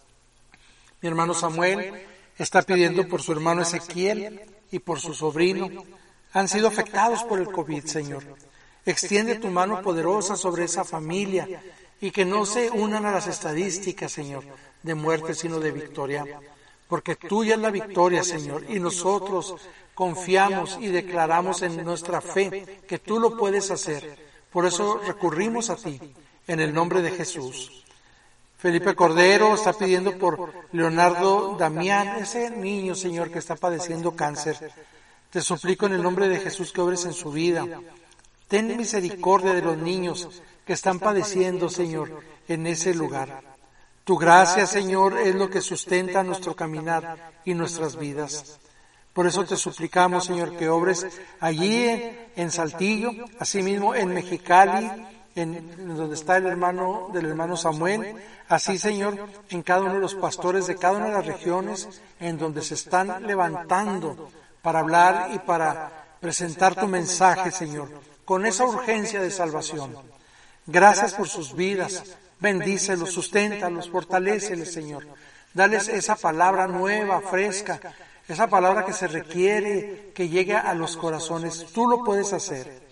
Mi 1.01 1.07
hermano 1.07 1.35
Samuel 1.35 2.03
está 2.35 2.63
pidiendo 2.63 3.07
por 3.07 3.21
su 3.21 3.31
hermano 3.31 3.61
Ezequiel 3.61 4.54
y 4.71 4.79
por 4.79 4.99
su 4.99 5.13
sobrino. 5.13 5.69
Han 6.33 6.47
sido 6.47 6.67
afectados 6.67 7.23
por 7.23 7.39
el 7.39 7.51
COVID, 7.51 7.85
Señor. 7.85 8.23
Extiende 8.85 9.35
tu 9.35 9.47
mano 9.47 9.81
poderosa 9.81 10.35
sobre 10.35 10.65
esa 10.65 10.83
familia 10.83 11.47
y 12.01 12.11
que 12.11 12.25
no 12.25 12.45
se 12.45 12.69
unan 12.69 13.05
a 13.05 13.11
las 13.11 13.27
estadísticas, 13.27 14.11
Señor, 14.11 14.43
de 14.83 14.95
muerte, 14.95 15.33
sino 15.33 15.59
de 15.59 15.71
victoria. 15.71 16.25
Porque 16.87 17.15
tuya 17.15 17.55
es 17.55 17.61
la 17.61 17.71
victoria, 17.71 18.23
Señor, 18.23 18.65
y 18.69 18.79
nosotros 18.79 19.55
confiamos 19.95 20.77
y 20.79 20.87
declaramos 20.87 21.61
en 21.61 21.83
nuestra 21.83 22.21
fe 22.21 22.81
que 22.87 22.99
tú 22.99 23.19
lo 23.19 23.37
puedes 23.37 23.71
hacer. 23.71 24.17
Por 24.51 24.65
eso 24.65 24.99
recurrimos 25.05 25.69
a 25.69 25.77
ti, 25.77 25.99
en 26.47 26.59
el 26.59 26.73
nombre 26.73 27.01
de 27.01 27.11
Jesús. 27.11 27.84
Felipe 28.57 28.95
Cordero 28.95 29.53
está 29.53 29.73
pidiendo 29.73 30.17
por 30.17 30.53
Leonardo 30.71 31.55
Damián, 31.57 32.17
ese 32.19 32.49
niño, 32.49 32.95
Señor, 32.95 33.29
que 33.29 33.39
está 33.39 33.55
padeciendo 33.55 34.15
cáncer. 34.15 34.71
Te 35.29 35.41
suplico 35.41 35.85
en 35.85 35.93
el 35.93 36.01
nombre 36.01 36.27
de 36.27 36.39
Jesús 36.39 36.71
que 36.71 36.81
obres 36.81 37.05
en 37.05 37.13
su 37.13 37.31
vida. 37.31 37.65
Ten 38.47 38.77
misericordia 38.77 39.53
de 39.53 39.61
los 39.61 39.77
niños 39.77 40.41
que 40.65 40.73
están 40.73 40.99
padeciendo, 40.99 41.69
Señor, 41.69 42.21
en 42.47 42.67
ese 42.67 42.93
lugar. 42.93 43.41
Tu 44.03 44.17
gracia, 44.17 44.65
Señor, 44.65 45.17
es 45.17 45.35
lo 45.35 45.49
que 45.49 45.61
sustenta 45.61 46.23
nuestro 46.23 46.55
caminar 46.55 47.33
y 47.43 47.53
nuestras 47.53 47.97
vidas. 47.97 48.59
Por 49.13 49.27
eso 49.27 49.45
te 49.45 49.55
suplicamos, 49.55 50.25
Señor, 50.25 50.57
que 50.57 50.69
obres 50.69 51.07
allí 51.39 51.87
en, 52.35 52.51
Saltillo, 52.51 53.11
asimismo 53.39 53.95
en 53.95 54.09
Mexicali, 54.09 54.91
en 55.35 55.97
donde 55.97 56.15
está 56.15 56.37
el 56.37 56.45
hermano 56.45 57.09
del 57.11 57.25
hermano 57.25 57.57
Samuel, 57.57 58.15
así, 58.47 58.77
Señor, 58.77 59.17
en 59.49 59.61
cada 59.63 59.81
uno 59.81 59.95
de 59.95 59.99
los 59.99 60.15
pastores 60.15 60.65
de 60.67 60.75
cada 60.75 60.97
una 60.97 61.07
de 61.07 61.13
las 61.13 61.25
regiones 61.25 62.01
en 62.19 62.37
donde 62.37 62.61
se 62.61 62.75
están 62.75 63.27
levantando 63.27 64.29
para 64.61 64.79
hablar 64.79 65.31
y 65.33 65.39
para 65.39 66.05
presentar 66.21 66.73
tu 66.73 66.87
mensaje, 66.87 67.51
Señor, 67.51 67.89
con 68.23 68.45
esa 68.45 68.65
urgencia 68.65 69.21
de 69.21 69.29
salvación. 69.29 69.95
Gracias 70.65 71.13
por 71.13 71.27
sus 71.27 71.53
vidas. 71.53 72.03
Bendícelos, 72.39 73.11
susténtalos, 73.11 73.89
fortaléceles, 73.89 74.73
Señor. 74.73 75.05
Dales 75.53 75.87
esa 75.87 76.15
palabra 76.15 76.67
nueva, 76.67 77.21
fresca, 77.21 77.79
esa 78.27 78.47
palabra 78.47 78.85
que 78.85 78.93
se 78.93 79.07
requiere 79.07 80.11
que 80.15 80.29
llegue 80.29 80.55
a 80.55 80.73
los 80.73 80.97
corazones. 80.97 81.67
Tú 81.73 81.87
lo 81.87 82.03
puedes 82.03 82.33
hacer. 82.33 82.84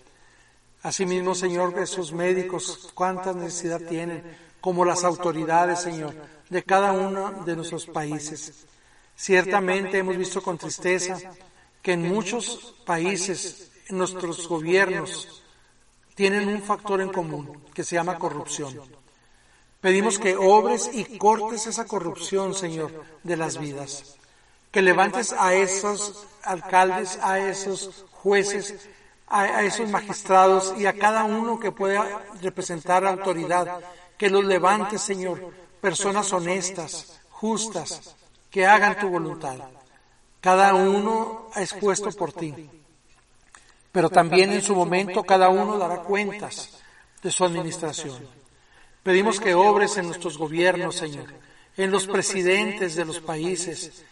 Asimismo, 0.84 1.34
Señor, 1.34 1.78
esos 1.78 2.12
médicos, 2.12 2.90
cuánta 2.92 3.32
necesidad 3.32 3.80
tienen, 3.80 4.22
como 4.60 4.84
las 4.84 5.02
autoridades, 5.02 5.80
Señor, 5.80 6.14
de 6.50 6.62
cada 6.62 6.92
uno 6.92 7.42
de 7.46 7.56
nuestros 7.56 7.86
países. 7.86 8.66
Ciertamente 9.16 9.96
hemos 9.96 10.18
visto 10.18 10.42
con 10.42 10.58
tristeza 10.58 11.18
que 11.80 11.92
en 11.92 12.06
muchos 12.06 12.74
países 12.84 13.70
nuestros 13.88 14.46
gobiernos 14.46 15.42
tienen 16.14 16.48
un 16.48 16.60
factor 16.60 17.00
en 17.00 17.08
común 17.08 17.64
que 17.72 17.82
se 17.82 17.96
llama 17.96 18.18
corrupción. 18.18 18.78
Pedimos 19.80 20.18
que 20.18 20.36
obres 20.36 20.90
y 20.92 21.16
cortes 21.16 21.66
esa 21.66 21.86
corrupción, 21.86 22.54
Señor, 22.54 22.92
de 23.22 23.38
las 23.38 23.58
vidas. 23.58 24.16
Que 24.70 24.82
levantes 24.82 25.32
a 25.32 25.54
esos 25.54 26.26
alcaldes, 26.42 27.18
a 27.22 27.38
esos 27.38 28.04
jueces, 28.12 28.86
a, 29.26 29.62
esos 29.62 29.88
magistrados 29.90 30.74
y 30.78 30.86
a 30.86 30.92
cada 30.92 31.24
uno 31.24 31.58
que 31.58 31.72
pueda 31.72 32.22
representar 32.40 33.06
autoridad. 33.06 33.80
Que 34.16 34.30
los 34.30 34.44
levantes, 34.44 35.02
Señor, 35.02 35.52
personas 35.80 36.32
honestas, 36.32 37.20
justas, 37.30 38.14
que 38.50 38.66
hagan 38.66 38.98
tu 38.98 39.08
voluntad. 39.08 39.56
Cada 40.40 40.74
uno 40.74 41.48
ha 41.54 41.62
expuesto 41.62 42.12
por 42.12 42.32
ti 42.32 42.54
pero 43.94 44.10
también 44.10 44.50
en 44.50 44.60
su 44.60 44.74
momento 44.74 45.22
cada 45.22 45.50
uno 45.50 45.78
dará 45.78 45.98
cuentas 45.98 46.82
de 47.22 47.30
su 47.30 47.44
administración. 47.44 48.26
Pedimos 49.04 49.38
que 49.38 49.54
obres 49.54 49.96
en 49.96 50.06
nuestros 50.06 50.36
gobiernos, 50.36 50.96
Señor, 50.96 51.32
en 51.76 51.92
los 51.92 52.08
presidentes 52.08 52.96
de 52.96 53.04
los 53.04 53.20
países, 53.20 54.02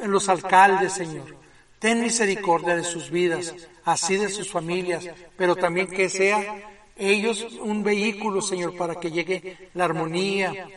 en 0.00 0.10
los 0.10 0.28
alcaldes, 0.28 0.94
Señor. 0.94 1.36
Ten 1.78 2.00
misericordia 2.00 2.74
de 2.74 2.84
sus 2.84 3.10
vidas, 3.10 3.54
así 3.84 4.16
de 4.16 4.28
sus 4.28 4.50
familias, 4.50 5.08
pero 5.36 5.54
también 5.54 5.86
que 5.86 6.08
sea 6.08 6.56
ellos 6.96 7.46
un 7.60 7.84
vehículo, 7.84 8.42
Señor, 8.42 8.76
para 8.76 8.96
que 8.96 9.10
llegue 9.10 9.70
la 9.74 9.84
armonía 9.84 10.68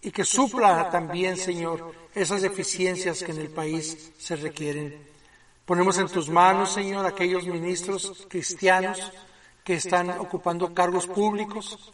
y 0.00 0.10
que 0.10 0.24
supla 0.24 0.88
también, 0.90 1.36
Señor, 1.36 1.92
esas 2.14 2.40
deficiencias 2.40 3.22
que 3.22 3.32
en 3.32 3.40
el 3.40 3.50
país 3.50 4.12
se 4.16 4.36
requieren. 4.36 4.96
Ponemos 5.66 5.98
en 5.98 6.08
tus 6.08 6.30
manos, 6.30 6.72
Señor, 6.72 7.04
aquellos 7.04 7.44
ministros 7.46 8.26
cristianos 8.28 9.12
que 9.64 9.74
están 9.74 10.10
ocupando 10.10 10.72
cargos 10.72 11.06
públicos, 11.06 11.92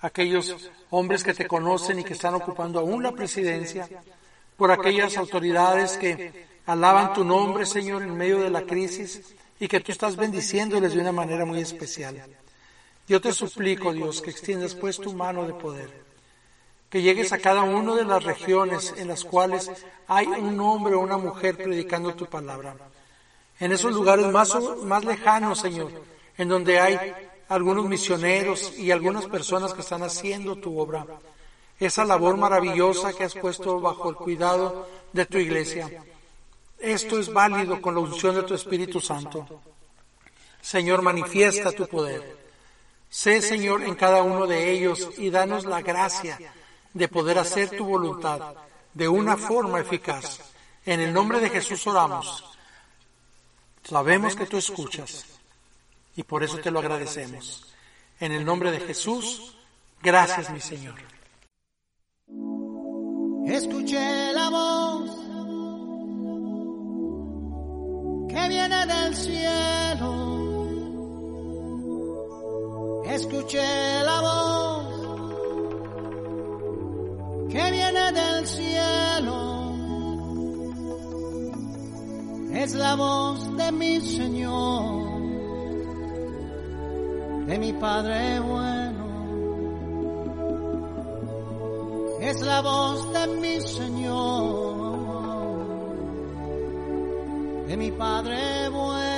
aquellos 0.00 0.70
hombres 0.88 1.22
que 1.22 1.34
te 1.34 1.46
conocen 1.46 2.00
y 2.00 2.04
que 2.04 2.14
están 2.14 2.34
ocupando 2.34 2.80
aún 2.80 3.02
la 3.02 3.12
presidencia, 3.12 3.88
por 4.56 4.72
aquellas 4.72 5.16
autoridades 5.16 5.96
que 5.98 6.49
alaban 6.72 7.12
tu 7.12 7.24
nombre, 7.24 7.66
Señor, 7.66 8.02
en 8.02 8.16
medio 8.16 8.40
de 8.40 8.50
la 8.50 8.62
crisis 8.62 9.34
y 9.58 9.68
que 9.68 9.80
tú 9.80 9.92
estás 9.92 10.16
bendiciéndoles 10.16 10.94
de 10.94 11.00
una 11.00 11.12
manera 11.12 11.44
muy 11.44 11.60
especial. 11.60 12.22
Yo 13.06 13.20
te 13.20 13.32
suplico, 13.32 13.92
Dios, 13.92 14.22
que 14.22 14.30
extiendas 14.30 14.74
pues 14.74 14.98
tu 14.98 15.12
mano 15.12 15.46
de 15.46 15.54
poder, 15.54 15.90
que 16.88 17.02
llegues 17.02 17.32
a 17.32 17.38
cada 17.38 17.62
una 17.62 17.94
de 17.94 18.04
las 18.04 18.22
regiones 18.22 18.94
en 18.96 19.08
las 19.08 19.24
cuales 19.24 19.70
hay 20.06 20.26
un 20.26 20.58
hombre 20.60 20.94
o 20.94 21.00
una 21.00 21.18
mujer 21.18 21.56
predicando 21.56 22.14
tu 22.14 22.26
palabra 22.26 22.76
en 23.60 23.72
esos 23.72 23.92
lugares 23.92 24.26
más, 24.26 24.56
más 24.84 25.04
lejanos, 25.04 25.60
Señor, 25.60 25.92
en 26.38 26.48
donde 26.48 26.80
hay 26.80 27.12
algunos 27.48 27.84
misioneros 27.86 28.72
y 28.78 28.90
algunas 28.90 29.26
personas 29.26 29.74
que 29.74 29.82
están 29.82 30.02
haciendo 30.02 30.56
tu 30.56 30.78
obra. 30.78 31.06
Esa 31.78 32.04
labor 32.04 32.38
maravillosa 32.38 33.12
que 33.12 33.24
has 33.24 33.34
puesto 33.34 33.80
bajo 33.80 34.08
el 34.08 34.16
cuidado 34.16 34.88
de 35.12 35.26
tu 35.26 35.38
iglesia. 35.38 35.90
Esto 36.80 37.18
es 37.18 37.32
válido 37.32 37.80
con 37.80 37.94
la 37.94 38.00
unción 38.00 38.34
de 38.34 38.42
tu 38.42 38.54
Espíritu 38.54 39.00
Santo. 39.00 39.60
Señor, 40.62 41.02
manifiesta 41.02 41.72
tu 41.72 41.86
poder. 41.86 42.38
Sé, 43.08 43.42
Señor, 43.42 43.82
en 43.82 43.94
cada 43.94 44.22
uno 44.22 44.46
de 44.46 44.72
ellos 44.72 45.10
y 45.18 45.30
danos 45.30 45.64
la 45.64 45.82
gracia 45.82 46.38
de 46.94 47.08
poder 47.08 47.38
hacer 47.38 47.70
tu 47.70 47.84
voluntad 47.84 48.54
de 48.94 49.08
una 49.08 49.36
forma 49.36 49.80
eficaz. 49.80 50.40
En 50.86 51.00
el 51.00 51.12
nombre 51.12 51.40
de 51.40 51.50
Jesús 51.50 51.86
oramos. 51.86 52.44
Sabemos 53.82 54.34
que 54.34 54.46
tú 54.46 54.56
escuchas 54.56 55.26
y 56.16 56.22
por 56.22 56.42
eso 56.42 56.58
te 56.58 56.70
lo 56.70 56.78
agradecemos. 56.78 57.66
En 58.20 58.32
el 58.32 58.44
nombre 58.44 58.70
de 58.70 58.80
Jesús, 58.80 59.56
gracias 60.02 60.50
mi 60.50 60.60
Señor. 60.60 60.96
Escuché 63.46 64.32
la 64.32 64.48
voz 64.48 65.19
que 68.30 68.48
viene 68.48 68.86
del 68.86 69.14
cielo. 69.14 70.10
Escuché 73.06 74.02
la 74.04 74.20
voz 74.20 74.86
que 77.50 77.70
viene 77.70 78.12
del 78.12 78.46
cielo. 78.46 79.38
Es 82.52 82.74
la 82.74 82.94
voz 82.94 83.56
de 83.56 83.72
mi 83.72 84.00
Señor, 84.00 85.20
de 87.46 87.58
mi 87.58 87.72
Padre 87.72 88.40
bueno. 88.40 89.10
Es 92.20 92.40
la 92.42 92.60
voz 92.60 93.12
de 93.12 93.26
mi 93.38 93.60
Señor 93.60 94.79
de 97.70 97.76
mi 97.76 97.92
Padre 97.92 98.68
bueno. 98.68 99.09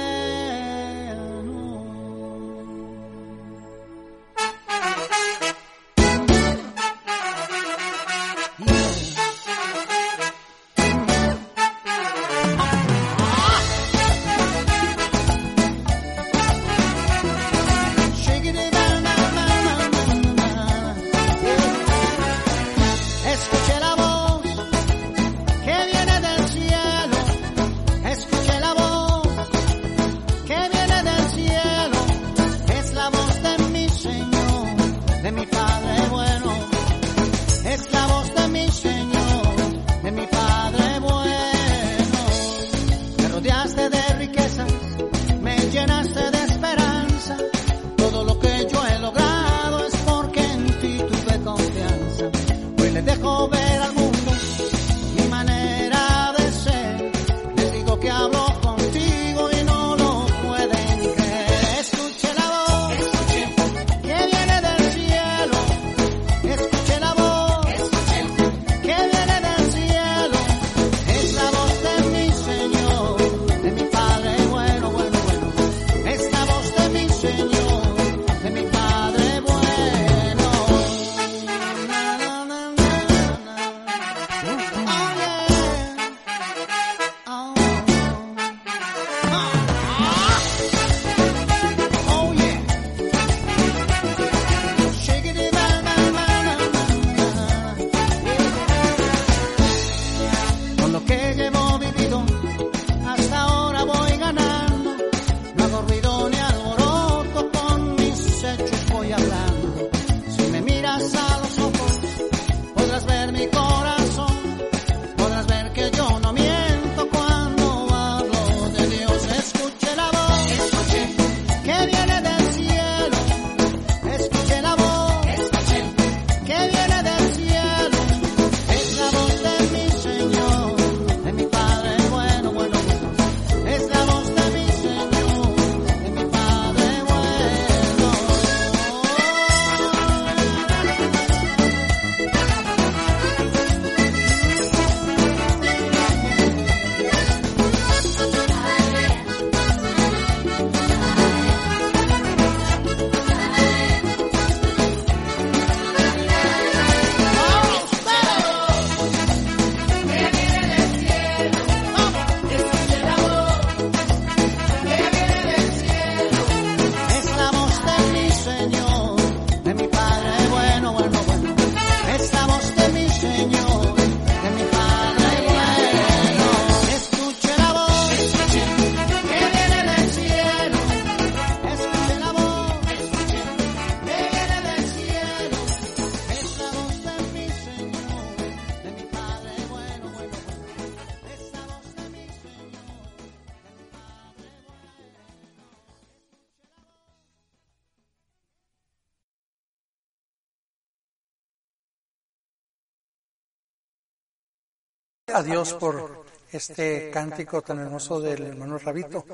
Dios 205.42 205.74
por 205.74 206.24
este 206.50 207.10
cántico 207.10 207.62
tan 207.62 207.80
hermoso 207.80 208.20
del 208.20 208.42
hermano 208.42 208.78
Rabito. 208.78 209.24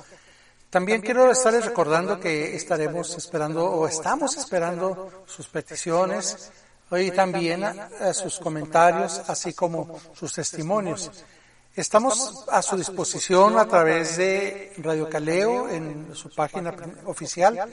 También 0.71 1.01
quiero 1.01 1.31
estarles 1.31 1.65
recordando 1.65 2.21
que 2.21 2.55
estaremos 2.55 3.17
esperando 3.17 3.65
o 3.65 3.89
estamos 3.89 4.37
esperando 4.37 5.25
sus 5.27 5.49
peticiones 5.49 6.51
y 6.91 7.11
también 7.11 7.65
sus 8.13 8.39
comentarios, 8.39 9.23
así 9.29 9.53
como 9.53 9.99
sus 10.15 10.33
testimonios. 10.33 11.11
Estamos 11.75 12.45
a 12.51 12.61
su 12.61 12.77
disposición 12.77 13.59
a 13.59 13.67
través 13.67 14.17
de 14.17 14.73
Radio 14.79 15.09
Caleo 15.09 15.69
en 15.69 16.15
su 16.15 16.31
página 16.31 16.75
oficial, 17.07 17.69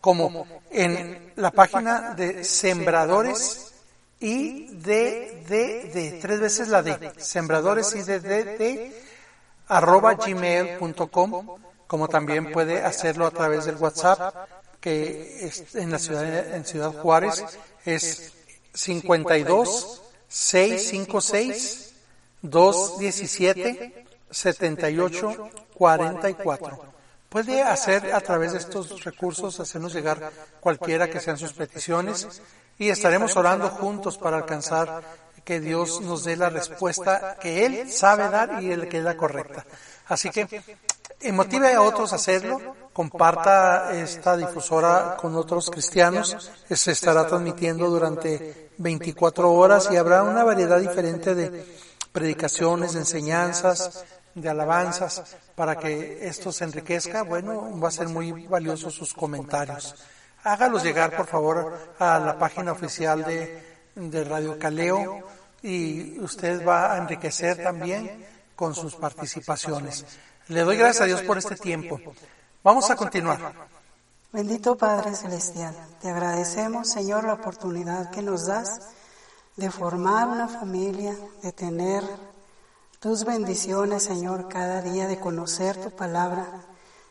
como 0.00 0.46
en 0.70 1.32
la 1.36 1.50
página 1.50 2.14
de 2.14 2.44
Sembradores 2.44 3.75
I, 4.20 4.68
D, 4.72 5.44
D, 5.48 5.90
D, 5.92 6.18
tres 6.22 6.40
veces 6.40 6.68
la 6.68 6.82
D, 6.82 7.12
sembradores 7.18 7.94
I, 7.94 8.02
D, 8.02 8.20
D, 8.20 8.44
D, 8.44 9.02
arroba 9.68 10.14
gmail.com, 10.14 11.58
como 11.86 12.08
también 12.08 12.50
puede 12.52 12.82
hacerlo 12.82 13.26
a 13.26 13.30
través 13.30 13.66
del 13.66 13.76
WhatsApp, 13.76 14.48
que 14.80 15.44
es 15.44 15.74
en 15.74 15.90
la 15.90 15.98
ciudad, 15.98 16.54
en 16.54 16.64
Ciudad 16.64 16.92
Juárez 16.92 17.44
es 17.84 18.32
52 18.72 20.02
656 20.28 21.94
217 22.42 24.06
78 24.30 25.50
44. 25.74 26.96
Puede 27.28 27.62
hacer 27.62 28.14
a 28.14 28.20
través 28.20 28.52
de 28.52 28.58
estos 28.58 29.04
recursos, 29.04 29.60
hacernos 29.60 29.92
llegar 29.92 30.30
cualquiera 30.60 31.10
que 31.10 31.20
sean 31.20 31.36
sus 31.36 31.52
peticiones 31.52 32.40
y 32.78 32.90
estaremos 32.90 33.36
orando 33.36 33.68
juntos 33.70 34.18
para 34.18 34.38
alcanzar 34.38 35.02
que 35.44 35.60
Dios 35.60 36.00
nos 36.00 36.24
dé 36.24 36.36
la 36.36 36.50
respuesta 36.50 37.36
que 37.40 37.64
Él 37.64 37.90
sabe 37.90 38.28
dar 38.28 38.62
y 38.62 38.72
el 38.72 38.88
que 38.88 38.98
es 38.98 39.04
la 39.04 39.16
correcta. 39.16 39.64
Así 40.08 40.28
que 40.30 40.62
motive 41.32 41.72
a 41.72 41.82
otros 41.82 42.12
a 42.12 42.16
hacerlo, 42.16 42.60
comparta 42.92 43.92
esta 43.92 44.36
difusora 44.36 45.16
con 45.20 45.36
otros 45.36 45.70
cristianos, 45.70 46.50
se 46.68 46.92
estará 46.92 47.26
transmitiendo 47.26 47.88
durante 47.88 48.70
24 48.78 49.52
horas 49.52 49.88
y 49.90 49.96
habrá 49.96 50.22
una 50.22 50.44
variedad 50.44 50.80
diferente 50.80 51.34
de 51.34 51.64
predicaciones, 52.12 52.94
de 52.94 53.00
enseñanzas, 53.00 54.04
de 54.34 54.48
alabanzas, 54.48 55.22
para 55.54 55.78
que 55.78 56.26
esto 56.26 56.52
se 56.52 56.64
enriquezca, 56.64 57.22
bueno, 57.22 57.78
va 57.80 57.88
a 57.88 57.92
ser 57.92 58.08
muy 58.08 58.46
valioso 58.46 58.90
sus 58.90 59.14
comentarios. 59.14 59.94
Hágalos 60.46 60.84
llegar, 60.84 61.16
por 61.16 61.26
favor, 61.26 61.76
a 61.98 62.20
la 62.20 62.38
página 62.38 62.70
oficial 62.70 63.24
de, 63.24 63.80
de 63.96 64.22
Radio 64.22 64.56
Caleo 64.56 65.24
y 65.60 66.20
usted 66.20 66.64
va 66.64 66.92
a 66.92 66.98
enriquecer 66.98 67.60
también 67.60 68.24
con 68.54 68.72
sus 68.72 68.94
participaciones. 68.94 70.06
Le 70.46 70.60
doy 70.60 70.76
gracias 70.76 71.02
a 71.02 71.06
Dios 71.06 71.22
por 71.22 71.36
este 71.36 71.56
tiempo. 71.56 72.00
Vamos 72.62 72.88
a 72.88 72.94
continuar. 72.94 73.40
Bendito 74.30 74.76
Padre 74.76 75.16
Celestial, 75.16 75.74
te 76.00 76.10
agradecemos, 76.10 76.90
Señor, 76.90 77.24
la 77.24 77.32
oportunidad 77.32 78.12
que 78.12 78.22
nos 78.22 78.46
das 78.46 78.82
de 79.56 79.68
formar 79.68 80.28
una 80.28 80.46
familia, 80.46 81.16
de 81.42 81.50
tener 81.50 82.04
tus 83.00 83.24
bendiciones, 83.24 84.04
Señor, 84.04 84.46
cada 84.46 84.80
día, 84.80 85.08
de 85.08 85.18
conocer 85.18 85.76
tu 85.76 85.90
palabra, 85.90 86.46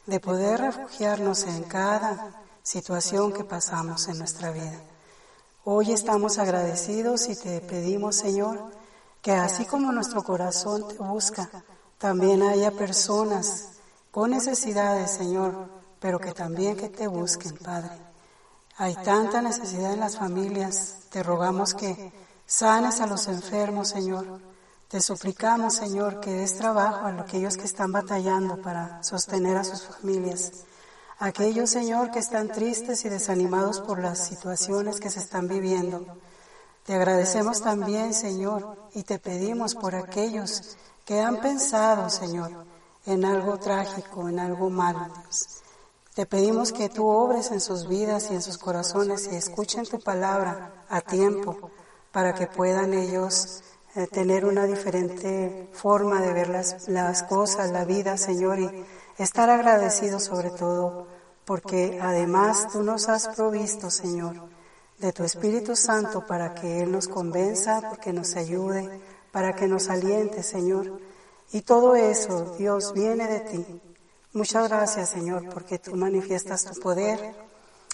de 0.06 0.22
poder 0.22 0.62
refugiarnos 0.62 1.44
en 1.44 1.64
cada 1.64 2.45
situación 2.66 3.32
que 3.32 3.44
pasamos 3.44 4.08
en 4.08 4.18
nuestra 4.18 4.50
vida. 4.50 4.82
Hoy 5.66 5.92
estamos 5.92 6.40
agradecidos 6.40 7.30
y 7.30 7.36
te 7.36 7.62
pedimos, 7.62 8.16
Señor, 8.16 8.60
que 9.22 9.34
así 9.34 9.66
como 9.66 9.92
nuestro 9.92 10.24
corazón 10.24 10.88
te 10.88 10.96
busca, 10.96 11.48
también 12.00 12.42
haya 12.42 12.72
personas 12.72 13.70
con 14.10 14.32
necesidades, 14.32 15.12
Señor, 15.12 15.70
pero 16.00 16.20
que 16.20 16.32
también 16.32 16.76
que 16.76 16.90
te 16.90 17.08
busquen, 17.08 17.56
Padre. 17.58 17.92
Hay 18.78 18.96
tanta 18.96 19.44
necesidad 19.44 19.94
en 19.94 20.00
las 20.00 20.18
familias, 20.18 21.02
te 21.12 21.22
rogamos 21.22 21.76
que 21.76 22.12
sanes 22.48 23.00
a 23.00 23.06
los 23.06 23.28
enfermos, 23.28 23.90
Señor. 23.90 24.40
Te 24.88 25.02
suplicamos, 25.02 25.76
Señor, 25.76 26.20
que 26.20 26.34
des 26.34 26.58
trabajo 26.58 27.06
a 27.06 27.22
aquellos 27.22 27.58
que 27.58 27.66
están 27.66 27.92
batallando 27.92 28.60
para 28.60 29.04
sostener 29.04 29.56
a 29.56 29.64
sus 29.64 29.84
familias. 29.84 30.66
Aquellos, 31.20 31.70
Señor, 31.70 32.12
que 32.12 32.20
están 32.20 32.50
tristes 32.50 33.06
y 33.06 33.10
desanimados 33.10 33.80
por 33.80 34.00
las 34.00 34.28
situaciones 34.28 35.00
que 35.00 35.10
se 35.10 35.20
están 35.20 35.48
viviendo. 35.48 36.06
Te 36.86 36.94
agradecemos 36.94 37.62
también, 37.62 38.14
Señor, 38.14 38.78
y 38.94 39.04
te 39.04 39.18
pedimos 39.18 39.76
por 39.76 39.96
aquellos 39.96 40.78
que 41.06 41.22
han 41.22 41.40
pensado, 41.40 42.10
Señor, 42.10 42.52
en 43.06 43.24
algo 43.24 43.58
trágico, 43.58 44.28
en 44.28 44.40
algo 44.40 44.70
malo. 44.70 45.08
Te 46.14 46.26
pedimos 46.26 46.74
que 46.74 46.90
tú 46.90 47.08
obres 47.08 47.52
en 47.52 47.62
sus 47.62 47.88
vidas 47.88 48.30
y 48.30 48.36
en 48.36 48.42
sus 48.42 48.58
corazones 48.58 49.30
y 49.32 49.36
escuchen 49.36 49.86
tu 49.86 50.00
palabra 50.00 50.84
a 50.90 51.02
tiempo 51.02 51.72
para 52.12 52.34
que 52.34 52.48
puedan 52.48 52.94
ellos 52.94 53.64
eh, 53.96 54.08
tener 54.08 54.46
una 54.46 54.66
diferente 54.66 55.70
forma 55.74 56.22
de 56.22 56.34
ver 56.34 56.50
las, 56.50 56.88
las 56.88 57.24
cosas, 57.24 57.72
la 57.72 57.86
vida, 57.86 58.18
Señor, 58.18 58.60
y 58.60 58.86
estar 59.18 59.50
agradecidos 59.50 60.24
sobre 60.24 60.50
todo, 60.52 61.08
porque 61.46 62.00
además 62.02 62.68
tú 62.72 62.84
nos 62.84 63.08
has 63.08 63.28
provisto, 63.30 63.90
Señor, 63.90 64.36
de 64.98 65.14
tu 65.14 65.24
Espíritu 65.24 65.76
Santo 65.76 66.26
para 66.26 66.54
que 66.54 66.82
Él 66.82 66.92
nos 66.92 67.08
convenza, 67.08 67.82
porque 67.90 68.14
nos 68.14 68.36
ayude, 68.36 69.02
para 69.32 69.54
que 69.54 69.68
nos 69.68 69.90
aliente, 69.90 70.44
Señor. 70.44 71.00
Y 71.52 71.62
todo 71.62 71.96
eso, 71.96 72.56
Dios, 72.58 72.94
viene 72.94 73.28
de 73.28 73.40
ti. 73.42 73.82
Muchas 74.34 74.68
gracias, 74.68 75.10
Señor, 75.10 75.50
porque 75.54 75.80
tú 75.80 75.96
manifiestas 75.96 76.66
tu 76.66 76.80
poder 76.80 77.36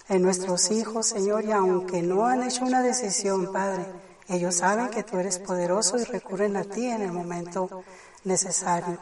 en 0.09 0.21
nuestros 0.21 0.71
hijos, 0.71 1.07
Señor, 1.07 1.45
y 1.45 1.51
aunque 1.51 2.01
no 2.01 2.25
han 2.25 2.43
hecho 2.43 2.65
una 2.65 2.81
decisión, 2.81 3.51
Padre, 3.51 3.85
ellos 4.27 4.55
saben 4.55 4.89
que 4.89 5.03
tú 5.03 5.17
eres 5.17 5.39
poderoso 5.39 5.97
y 5.97 6.03
recurren 6.03 6.57
a 6.57 6.63
ti 6.63 6.85
en 6.87 7.01
el 7.01 7.11
momento 7.11 7.83
necesario. 8.23 8.97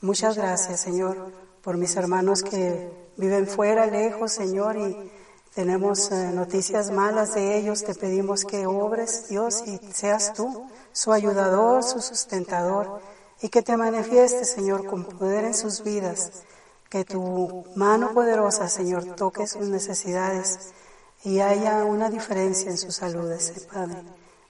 Muchas 0.00 0.36
gracias, 0.36 0.80
Señor, 0.80 1.32
por 1.64 1.78
mis 1.78 1.96
hermanos 1.96 2.42
que 2.42 2.90
viven 3.16 3.46
fuera, 3.46 3.86
lejos, 3.86 4.32
Señor, 4.32 4.76
y 4.76 5.10
tenemos 5.54 6.12
eh, 6.12 6.30
noticias 6.34 6.90
malas 6.90 7.34
de 7.34 7.56
ellos. 7.56 7.82
Te 7.84 7.94
pedimos 7.94 8.44
que 8.44 8.66
obres, 8.66 9.28
Dios, 9.28 9.64
y 9.66 9.80
seas 9.92 10.34
tú 10.34 10.68
su 10.92 11.10
ayudador, 11.12 11.82
su 11.82 12.00
sustentador, 12.00 13.00
y 13.40 13.48
que 13.48 13.62
te 13.62 13.76
manifiestes, 13.78 14.50
Señor, 14.50 14.86
con 14.86 15.04
poder 15.04 15.46
en 15.46 15.54
sus 15.54 15.82
vidas. 15.82 16.42
Que 16.90 17.04
tu 17.04 17.64
mano 17.74 18.12
poderosa, 18.12 18.68
Señor, 18.68 19.16
toque 19.16 19.46
sus 19.46 19.68
necesidades 19.68 20.74
y 21.24 21.40
haya 21.40 21.84
una 21.84 22.10
diferencia 22.10 22.70
en 22.70 22.78
su 22.78 22.92
salud, 22.92 23.32
ese 23.32 23.60
Padre. 23.62 24.02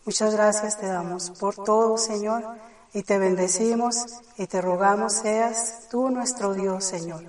Muchas 0.05 0.35
gracias 0.35 0.79
te 0.79 0.87
damos 0.87 1.31
por 1.31 1.55
todo, 1.55 1.97
Señor, 1.97 2.45
y 2.95 3.03
te 3.03 3.19
bendecimos 3.19 4.07
y 4.39 4.47
te 4.47 4.63
rogamos 4.63 5.15
seas 5.15 5.89
tú 5.91 6.09
nuestro 6.11 6.55
Dios, 6.55 6.85
Señor, 6.85 7.25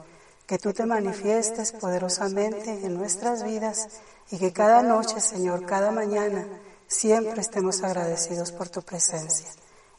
que 0.46 0.60
tú 0.60 0.72
te 0.72 0.86
manifiestes 0.86 1.72
poderosamente 1.72 2.86
en 2.86 2.94
nuestras 2.94 3.44
vidas 3.44 3.90
y 4.32 4.38
que 4.38 4.54
cada 4.54 4.84
noche, 4.84 5.20
Señor, 5.20 5.66
cada 5.66 5.92
mañana, 5.92 6.48
siempre 6.88 7.42
estemos 7.42 7.84
agradecidos 7.84 8.52
por 8.52 8.70
tu 8.70 8.84
presencia. 8.84 9.48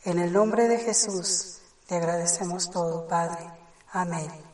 En 0.05 0.21
el 0.21 0.33
nombre 0.33 0.69
de 0.69 0.79
Jesús 0.79 1.59
te 1.89 1.97
agradecemos 1.97 2.71
todo, 2.71 3.09
Padre. 3.09 3.51
Amén. 3.91 4.46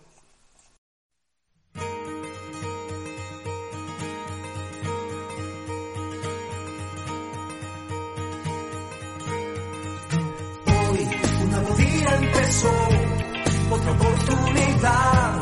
Otra 13.70 13.92
oportunidad, 13.92 15.40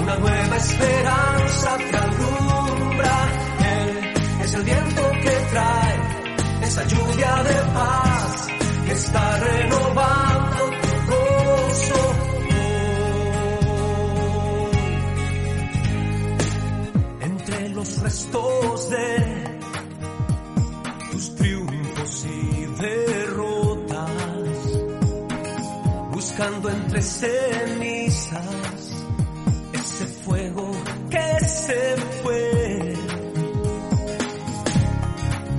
una 0.00 0.16
nueva 0.16 0.56
esperanza 0.56 1.76
que 1.78 1.96
alumbra. 1.96 3.28
Él 3.58 4.14
es 4.42 4.54
el 4.54 4.62
viento 4.62 5.02
que 5.22 5.30
trae 5.50 5.98
esa 6.62 6.84
lluvia 6.86 7.42
de 7.42 7.72
paz 7.72 8.46
que 8.86 8.92
está 8.92 9.38
renovando 9.38 10.64
tu 10.82 11.12
gozo. 11.12 12.14
Entre 17.20 17.68
los 17.70 17.98
restos 18.00 18.90
de 18.90 19.23
buscando 26.36 26.68
entre 26.68 27.00
cenizas 27.00 28.40
ese 29.72 30.04
fuego 30.24 30.72
que 31.08 31.44
se 31.44 31.96
fue, 32.22 32.94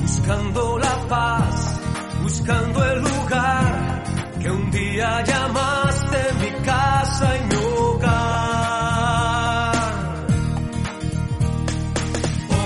buscando 0.02 0.78
la 0.78 1.08
paz, 1.08 1.80
buscando 2.24 2.84
el 2.92 3.00
lugar 3.04 4.04
que 4.42 4.52
un 4.52 4.70
día 4.72 5.24
llamaste 5.24 6.18
mi 6.42 6.52
casa 6.66 7.38
y 7.38 7.44
mi 7.46 7.56
hogar. 7.56 8.16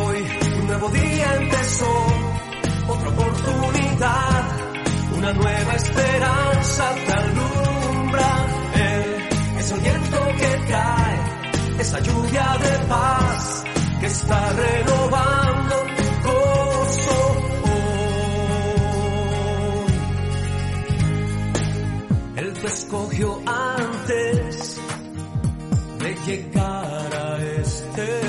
Hoy 0.01 0.25
un 0.61 0.67
nuevo 0.67 0.89
día 0.89 1.35
empezó, 1.35 2.07
otra 2.87 3.09
oportunidad, 3.09 4.43
una 5.15 5.31
nueva 5.33 5.73
esperanza 5.75 6.95
que 10.39 10.51
trae 10.67 11.17
esa 11.79 11.99
lluvia 11.99 12.57
de 12.65 12.73
paz 12.87 13.63
que 13.99 14.05
está 14.07 14.53
renovando 14.53 15.75
gozo. 16.23 17.19
hoy. 17.69 17.89
Él 22.37 22.53
te 22.53 22.67
escogió 22.67 23.41
antes 23.45 24.79
de 25.99 26.15
llegar 26.27 27.13
a 27.13 27.37
este 27.61 28.28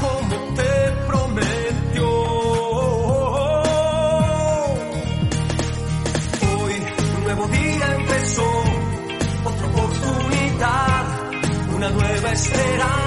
como 0.00 0.36
te 0.54 0.72
prometió. 1.06 2.08
Hoy 6.58 6.74
un 7.16 7.24
nuevo 7.24 7.48
día 7.48 7.86
empezó, 7.96 8.50
otra 9.44 9.66
oportunidad, 9.66 11.04
una 11.74 11.90
nueva 11.90 12.32
esperanza 12.32 13.05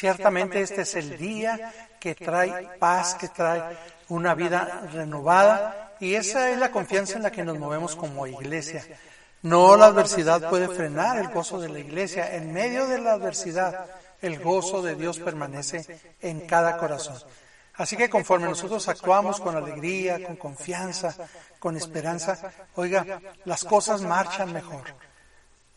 ciertamente 0.00 0.62
este 0.62 0.82
es 0.82 0.94
el 0.94 1.18
día 1.18 1.72
que 2.00 2.14
trae 2.14 2.78
paz, 2.78 3.14
que 3.16 3.28
trae 3.28 3.76
una 4.08 4.34
vida 4.34 4.88
renovada 4.94 5.92
y 6.00 6.14
esa 6.14 6.50
es 6.50 6.58
la 6.58 6.70
confianza 6.70 7.16
en 7.16 7.24
la 7.24 7.30
que 7.30 7.44
nos 7.44 7.58
movemos 7.58 7.96
como 7.96 8.26
iglesia. 8.26 8.82
No 9.42 9.76
la 9.76 9.86
adversidad 9.86 10.48
puede 10.48 10.68
frenar 10.68 11.18
el 11.18 11.28
gozo 11.28 11.60
de 11.60 11.68
la 11.68 11.78
iglesia. 11.78 12.34
En 12.34 12.50
medio 12.50 12.86
de 12.86 12.98
la 12.98 13.12
adversidad, 13.12 13.86
el 14.22 14.38
gozo 14.38 14.80
de 14.80 14.94
Dios 14.94 15.18
permanece 15.18 15.84
en 16.22 16.46
cada 16.46 16.78
corazón. 16.78 17.16
Así 17.74 17.96
que 17.96 18.08
conforme 18.08 18.48
nosotros 18.48 18.88
actuamos 18.88 19.38
con 19.38 19.54
alegría, 19.54 20.24
con 20.24 20.36
confianza, 20.36 21.14
con 21.58 21.76
esperanza, 21.76 22.38
oiga, 22.74 23.20
las 23.44 23.64
cosas 23.64 24.00
marchan 24.00 24.52
mejor. 24.52 24.84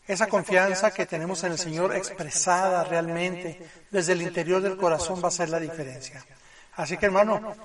Esa 0.06 0.28
confianza 0.28 0.92
que 0.92 1.06
tenemos 1.06 1.44
en 1.44 1.54
el 1.54 1.58
Señor 1.58 1.96
expresada 1.96 2.84
realmente 2.84 3.60
desde 3.90 4.14
el 4.14 4.22
interior 4.22 4.62
del 4.62 4.76
corazón 4.76 5.22
va 5.24 5.30
a 5.30 5.32
ser 5.32 5.50
la 5.50 5.60
diferencia. 5.60 6.26
Así 6.76 6.98
que 6.98 7.06
hermano, 7.06 7.56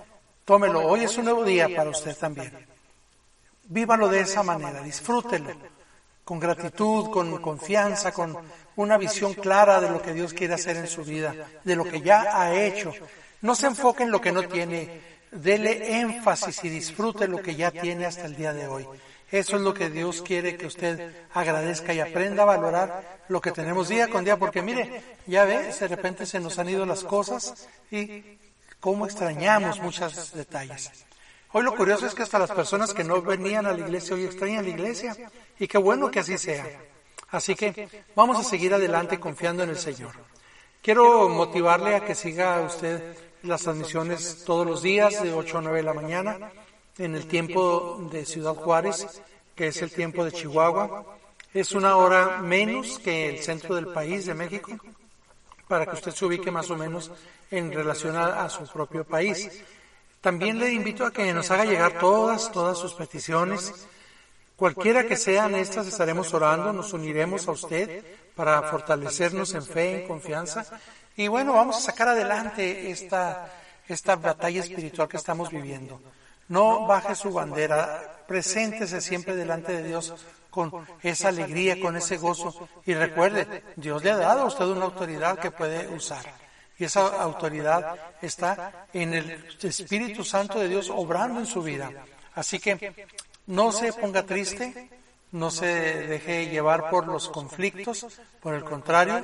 tómelo. 0.45 0.87
Hoy 0.87 1.05
es 1.05 1.17
un 1.19 1.25
nuevo 1.25 1.45
día 1.45 1.69
para 1.75 1.91
usted 1.91 2.17
también. 2.17 2.53
Vívalo 3.65 4.09
de 4.09 4.21
esa 4.21 4.43
manera, 4.43 4.81
disfrútelo 4.83 5.79
con 6.29 6.39
gratitud, 6.39 7.11
con 7.11 7.41
confianza, 7.41 8.13
con 8.13 8.37
una 8.77 8.99
visión 8.99 9.33
clara 9.33 9.81
de 9.81 9.89
lo 9.89 10.03
que 10.03 10.13
Dios 10.13 10.35
quiere 10.35 10.53
hacer 10.53 10.77
en 10.77 10.87
su 10.87 11.03
vida, 11.03 11.35
de 11.65 11.75
lo 11.75 11.85
que 11.85 12.03
ya 12.03 12.39
ha 12.39 12.55
hecho. 12.55 12.93
No 13.41 13.55
se 13.55 13.67
enfoque 13.67 14.03
en 14.03 14.11
lo 14.11 14.21
que 14.21 14.31
no 14.31 14.47
tiene, 14.47 15.01
dele 15.31 16.01
énfasis 16.01 16.63
y 16.65 16.69
disfrute 16.69 17.27
lo 17.29 17.41
que 17.41 17.57
ya 17.57 17.71
tiene 17.71 18.05
hasta 18.05 18.27
el 18.27 18.37
día 18.37 18.53
de 18.53 18.69
hoy. 18.69 18.87
Eso 19.31 19.57
es 19.57 19.63
lo 19.63 19.75
que 19.75 19.91
Dios 19.91 20.23
quiere 20.23 20.57
que 20.57 20.67
usted 20.67 21.15
agradezca 21.35 21.93
y 21.93 22.01
aprenda 22.01 22.45
a 22.45 22.47
valorar 22.47 23.25
lo 23.29 23.43
que 23.43 23.53
tenemos 23.53 23.89
día 23.89 24.09
con 24.09 24.25
día, 24.25 24.39
porque 24.39 24.63
mire, 24.63 25.03
ya 25.27 25.45
ve, 25.45 25.71
de 25.79 25.89
repente 25.89 26.25
se 26.25 26.41
nos 26.41 26.59
han 26.59 26.71
ido 26.71 26.87
las 26.87 27.05
cosas 27.05 27.69
y 27.91 28.39
cómo 28.81 29.05
extrañamos 29.05 29.81
muchos 29.81 30.33
detalles. 30.33 30.91
Hoy 31.53 31.63
lo 31.63 31.75
curioso 31.75 32.07
es 32.07 32.15
que 32.15 32.23
hasta 32.23 32.39
las 32.39 32.51
personas 32.51 32.95
que 32.95 33.05
no 33.05 33.21
venían 33.21 33.67
a 33.67 33.73
la 33.73 33.81
iglesia 33.81 34.15
hoy 34.15 34.25
extrañan 34.25 34.65
la 34.65 34.71
iglesia 34.71 35.17
y 35.59 35.69
qué 35.69 35.77
bueno 35.77 36.11
que 36.11 36.21
así 36.21 36.39
sea. 36.39 36.67
Así 37.31 37.55
que 37.55 37.89
vamos 38.15 38.39
a 38.39 38.45
seguir 38.45 38.73
adelante 38.73 39.21
confiando 39.21 39.63
en 39.63 39.71
el 39.71 39.79
Señor. 39.79 40.13
Quiero 40.81 41.29
motivarle 41.29 41.97
a 41.97 42.05
que 42.05 42.15
siga 42.15 42.61
usted 42.63 43.15
las 43.43 43.63
transmisiones 43.63 44.45
todos 44.45 44.67
los 44.67 44.83
días 44.83 45.23
de 45.23 45.35
8 45.35 45.59
a 45.59 45.61
9 45.61 45.77
de 45.79 45.83
la 45.83 45.93
mañana 45.93 46.51
en 46.99 47.15
el 47.15 47.27
tiempo 47.27 48.09
de 48.11 48.27
Ciudad 48.27 48.55
Juárez, 48.55 49.23
que 49.55 49.69
es 49.69 49.81
el 49.83 49.91
tiempo 49.91 50.25
de 50.25 50.33
Chihuahua. 50.33 51.05
Es 51.55 51.73
una 51.73 51.97
hora 51.97 52.39
menos 52.39 52.99
que 52.99 53.29
el 53.31 53.39
centro 53.39 53.75
del 53.77 53.89
país 53.89 54.27
de 54.27 54.35
México, 54.35 54.73
para 55.67 55.87
que 55.87 55.95
usted 55.95 56.13
se 56.13 56.25
ubique 56.25 56.51
más 56.51 56.71
o 56.71 56.77
menos 56.77 57.11
en 57.51 57.73
relación 57.73 58.17
a, 58.17 58.45
a 58.45 58.51
su 58.51 58.67
propio 58.67 59.05
país. 59.05 59.63
También 60.21 60.59
le 60.59 60.73
invito 60.73 61.07
a 61.07 61.13
que 61.13 61.33
nos 61.33 61.51
haga 61.51 61.65
llegar 61.65 61.99
todas, 61.99 62.51
todas 62.51 62.77
sus 62.79 62.95
peticiones. 62.95 63.87
Cualquiera 64.57 65.07
que 65.07 65.17
sean 65.17 65.55
estas, 65.55 65.87
estaremos 65.87 66.35
orando, 66.35 66.73
nos 66.73 66.93
uniremos 66.93 67.47
a 67.47 67.53
usted 67.53 68.05
para 68.35 68.63
fortalecernos 68.65 69.55
en 69.55 69.63
fe, 69.63 70.03
en 70.03 70.09
confianza. 70.09 70.67
Y 71.17 71.29
bueno, 71.29 71.53
vamos 71.53 71.77
a 71.77 71.81
sacar 71.81 72.09
adelante 72.09 72.91
esta, 72.91 73.53
esta 73.89 74.17
batalla 74.17 74.61
espiritual 74.61 75.09
que 75.09 75.17
estamos 75.17 75.51
viviendo. 75.51 76.01
No 76.49 76.87
baje 76.87 77.15
su 77.15 77.33
bandera, 77.33 78.23
preséntese 78.27 79.01
siempre 79.01 79.37
delante 79.37 79.73
de 79.73 79.83
Dios 79.85 80.15
con 80.51 80.73
esa 81.03 81.29
alegría, 81.29 81.81
con 81.81 81.97
ese 81.97 82.17
gozo. 82.17 82.69
Y 82.87 82.95
recuerde, 82.95 83.63
Dios 83.77 84.03
le 84.03 84.11
ha 84.11 84.17
dado 84.17 84.43
a 84.43 84.47
usted 84.47 84.65
una 84.65 84.87
autoridad 84.87 85.39
que 85.39 85.51
puede 85.51 85.89
usar. 85.89 86.25
Y 86.79 86.85
esa 86.85 87.23
autoridad 87.23 87.97
está 88.23 88.87
en 88.93 89.15
el 89.15 89.57
Espíritu 89.61 90.25
Santo 90.25 90.59
de 90.59 90.69
Dios 90.69 90.91
obrando 90.91 91.41
en 91.41 91.47
su 91.47 91.63
vida. 91.63 91.91
Así 92.35 92.59
que 92.61 93.07
no 93.47 93.73
se 93.73 93.93
ponga 93.93 94.23
triste, 94.23 94.89
no 95.33 95.51
se 95.51 95.67
deje 95.67 96.49
llevar 96.49 96.89
por 96.89 97.07
los 97.07 97.29
conflictos, 97.29 98.07
por 98.41 98.55
el 98.55 98.65
contrario, 98.65 99.23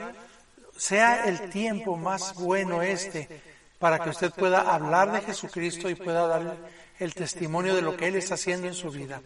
sea 0.76 1.24
el 1.24 1.48
tiempo 1.50 1.96
más 1.96 2.34
bueno 2.34 2.82
este 2.82 3.40
para 3.78 3.98
que 3.98 4.10
usted 4.10 4.32
pueda 4.32 4.74
hablar 4.74 5.12
de 5.12 5.20
Jesucristo 5.20 5.88
y 5.88 5.94
pueda 5.94 6.26
darle 6.26 6.52
el 6.98 7.14
testimonio 7.14 7.74
de 7.74 7.82
lo 7.82 7.96
que 7.96 8.08
Él 8.08 8.16
está 8.16 8.34
haciendo 8.34 8.66
en 8.66 8.74
su 8.74 8.90
vida. 8.90 9.20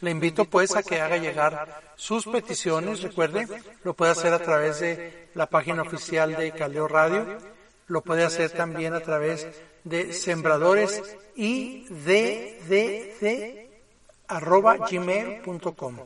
Le 0.00 0.10
invito 0.10 0.44
pues 0.44 0.74
a 0.74 0.82
que 0.82 1.00
haga 1.00 1.16
llegar 1.16 1.92
sus 1.96 2.26
peticiones, 2.26 3.02
recuerde, 3.02 3.46
lo 3.84 3.94
puede 3.94 4.12
hacer 4.12 4.32
a 4.32 4.40
través 4.40 4.80
de 4.80 5.28
la 5.34 5.46
página 5.46 5.82
oficial 5.82 6.34
de 6.34 6.50
Caleo 6.50 6.88
Radio, 6.88 7.38
lo 7.86 8.00
puede 8.00 8.24
hacer 8.24 8.50
también 8.50 8.94
a 8.94 9.00
través 9.00 9.46
de 9.84 10.12
sembradores 10.12 11.02
y 11.36 11.86
arroba 14.26 14.76
gmail.com 14.78 15.96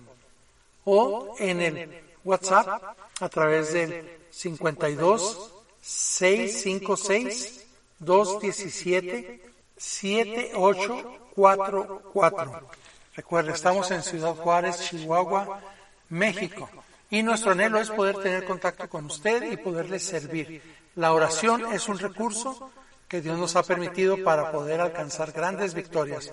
o 0.85 1.35
en 1.39 1.61
el 1.62 2.03
WhatsApp 2.25 2.83
a 3.21 3.29
través 3.29 3.73
del 3.73 4.19
52 4.31 5.53
656 5.81 7.67
217 8.01 9.56
7844. 9.77 12.68
Recuerde, 13.14 13.53
estamos 13.53 13.91
en 13.91 14.03
Ciudad 14.03 14.35
Juárez, 14.35 14.81
Chihuahua, 14.81 15.61
México. 16.09 16.68
Y 17.11 17.22
nuestro 17.22 17.53
anhelo 17.53 17.81
es 17.81 17.91
poder 17.91 18.16
tener 18.16 18.45
contacto 18.45 18.89
con 18.89 19.07
usted 19.07 19.51
y 19.51 19.57
poderle 19.57 19.99
servir. 19.99 20.62
La 20.97 21.12
oración 21.12 21.72
es 21.72 21.89
un 21.89 21.99
recurso 21.99 22.70
que 23.09 23.20
Dios 23.20 23.39
nos 23.39 23.57
ha 23.57 23.62
permitido 23.62 24.22
para 24.24 24.51
poder 24.51 24.81
alcanzar 24.81 25.33
grandes 25.33 25.74
victorias. 25.74 26.33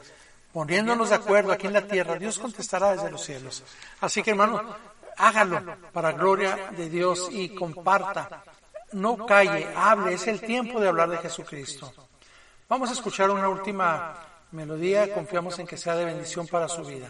Poniéndonos 0.51 1.09
de 1.09 1.15
acuerdo 1.15 1.51
aquí 1.51 1.67
en 1.67 1.73
la 1.73 1.87
tierra, 1.87 2.15
Dios 2.15 2.39
contestará 2.39 2.95
desde 2.95 3.11
los 3.11 3.23
cielos. 3.23 3.63
Así 4.01 4.23
que 4.23 4.31
hermano, 4.31 4.61
hágalo 5.17 5.61
para 5.91 6.11
gloria 6.11 6.71
de 6.77 6.89
Dios 6.89 7.29
y 7.31 7.49
comparta. 7.49 8.43
No 8.93 9.25
calle, 9.25 9.67
hable, 9.75 10.13
es 10.13 10.27
el 10.27 10.41
tiempo 10.41 10.79
de 10.79 10.87
hablar 10.87 11.09
de 11.09 11.17
Jesucristo. 11.17 11.91
Vamos 12.69 12.89
a 12.89 12.93
escuchar 12.93 13.29
una 13.29 13.49
última 13.49 14.13
melodía, 14.51 15.13
confiamos 15.13 15.59
en 15.59 15.67
que 15.67 15.77
sea 15.77 15.95
de 15.95 16.05
bendición 16.05 16.47
para 16.47 16.67
su 16.67 16.83
vida. 16.83 17.09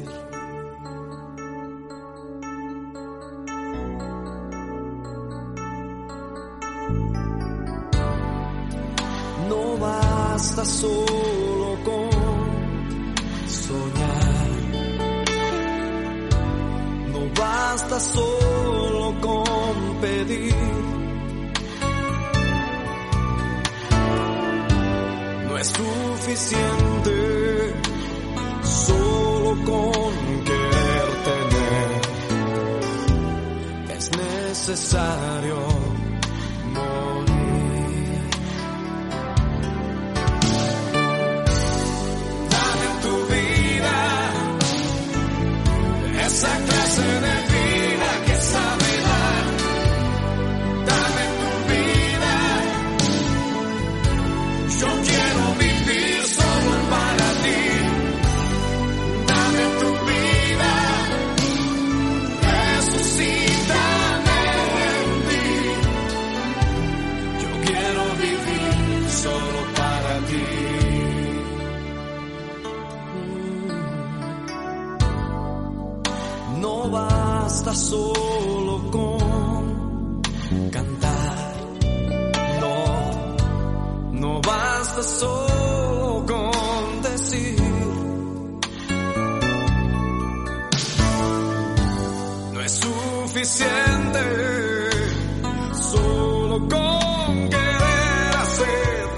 solo 96.51 96.67
con 96.67 97.49
querer 97.49 98.35
hacer 98.35 99.09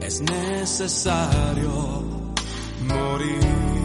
es 0.00 0.20
necesario 0.20 2.04
morir. 2.86 3.77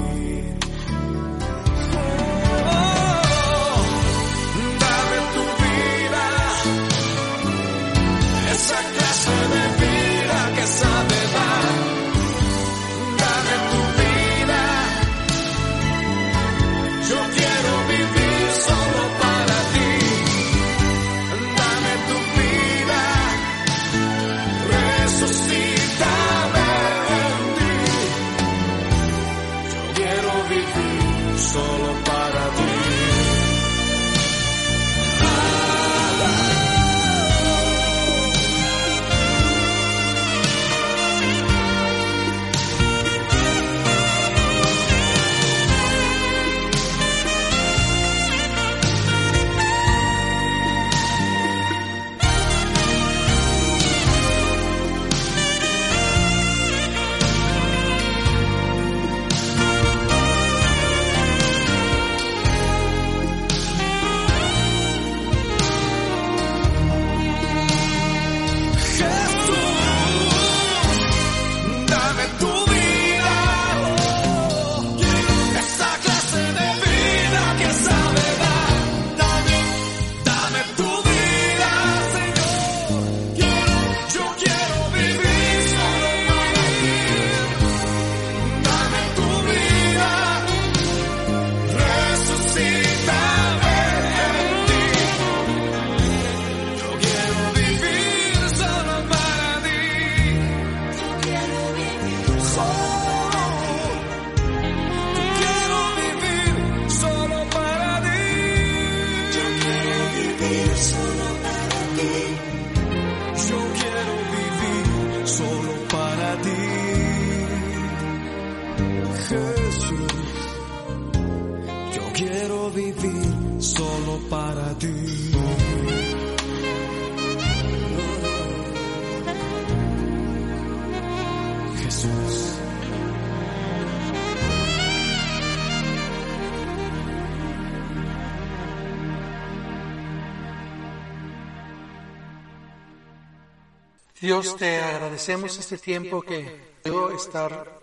Dios, 144.24 144.56
te 144.56 144.80
agradecemos 144.80 145.58
este 145.58 145.78
tiempo 145.78 146.22
que 146.22 146.78
puedo 146.82 147.14
estar 147.14 147.78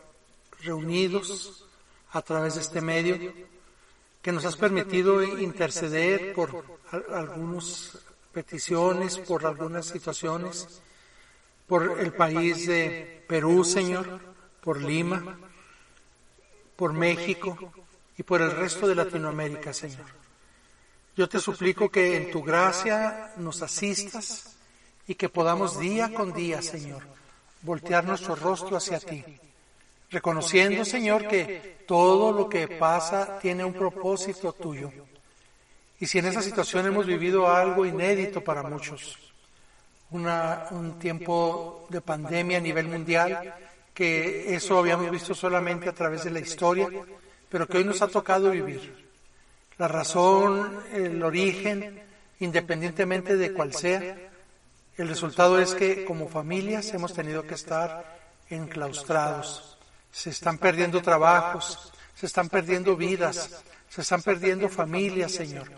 reunidos 0.63 1.67
a 2.13 2.23
través 2.23 2.55
de 2.55 2.63
este 2.63 2.81
medio, 2.81 3.31
que 4.23 4.33
nos 4.33 4.47
has 4.47 4.57
permitido 4.57 5.23
interceder 5.23 6.33
por 6.33 6.65
algunas 7.13 7.99
peticiones, 8.33 9.19
por 9.19 9.45
algunas 9.45 9.85
situaciones, 9.85 10.81
por 11.67 12.01
el 12.01 12.15
país 12.15 12.67
de 12.67 13.23
Perú, 13.29 13.63
Señor, 13.63 14.19
por 14.63 14.81
Lima, 14.81 15.39
por 16.75 16.95
México 16.95 17.71
y 18.17 18.23
por 18.23 18.41
el 18.41 18.53
resto 18.53 18.89
de 18.89 18.95
Latinoamérica, 18.95 19.75
Señor. 19.75 20.07
Yo 21.15 21.29
te 21.29 21.39
suplico 21.39 21.91
que 21.91 22.17
en 22.17 22.31
tu 22.31 22.43
gracia 22.43 23.35
nos 23.37 23.61
asistas 23.61 24.57
y 25.11 25.17
que 25.17 25.29
podamos 25.29 25.77
día 25.81 26.15
con 26.15 26.33
día, 26.33 26.63
Señor, 26.63 27.03
voltear 27.63 28.05
nuestro 28.05 28.37
rostro 28.37 28.77
hacia 28.77 29.01
ti, 29.01 29.25
reconociendo, 30.09 30.85
Señor, 30.85 31.27
que 31.27 31.79
todo 31.85 32.31
lo 32.31 32.49
que 32.49 32.69
pasa 32.69 33.41
tiene 33.41 33.65
un 33.65 33.73
propósito 33.73 34.53
tuyo. 34.53 34.93
Y 35.99 36.07
si 36.07 36.21
en 36.21 36.27
esa 36.27 36.41
situación 36.41 36.87
hemos 36.87 37.07
vivido 37.07 37.51
algo 37.51 37.85
inédito 37.85 38.45
para 38.45 38.63
muchos, 38.63 39.19
un 40.13 40.97
tiempo 41.01 41.89
de 41.91 42.01
pandemia 42.03 42.59
a 42.59 42.61
nivel 42.61 42.87
mundial, 42.87 43.53
que 43.93 44.55
eso 44.55 44.79
habíamos 44.79 45.11
visto 45.11 45.35
solamente 45.35 45.89
a 45.89 45.93
través 45.93 46.23
de 46.23 46.31
la 46.31 46.39
historia, 46.39 46.89
pero 47.49 47.67
que 47.67 47.79
hoy 47.79 47.85
nos 47.85 48.01
ha 48.01 48.07
tocado 48.07 48.53
vivir. 48.53 49.11
La 49.77 49.89
razón, 49.89 50.85
el 50.93 51.21
origen, 51.21 52.01
independientemente 52.39 53.37
de 53.37 53.53
cuál 53.53 53.75
sea, 53.75 54.30
el 55.01 55.09
resultado 55.09 55.59
es 55.59 55.75
que 55.75 56.05
como 56.05 56.29
familias 56.29 56.93
hemos 56.93 57.15
tenido 57.15 57.43
que 57.47 57.55
estar 57.55 58.19
enclaustrados. 58.51 59.79
Se 60.13 60.29
están 60.29 60.59
perdiendo 60.59 61.01
trabajos, 61.01 61.91
se 62.15 62.27
están 62.27 62.51
perdiendo 62.51 62.97
vidas, 62.97 63.63
se 63.89 64.03
están 64.03 64.23
perdiendo 64.23 64.69
familias, 64.69 65.33
Señor. 65.33 65.69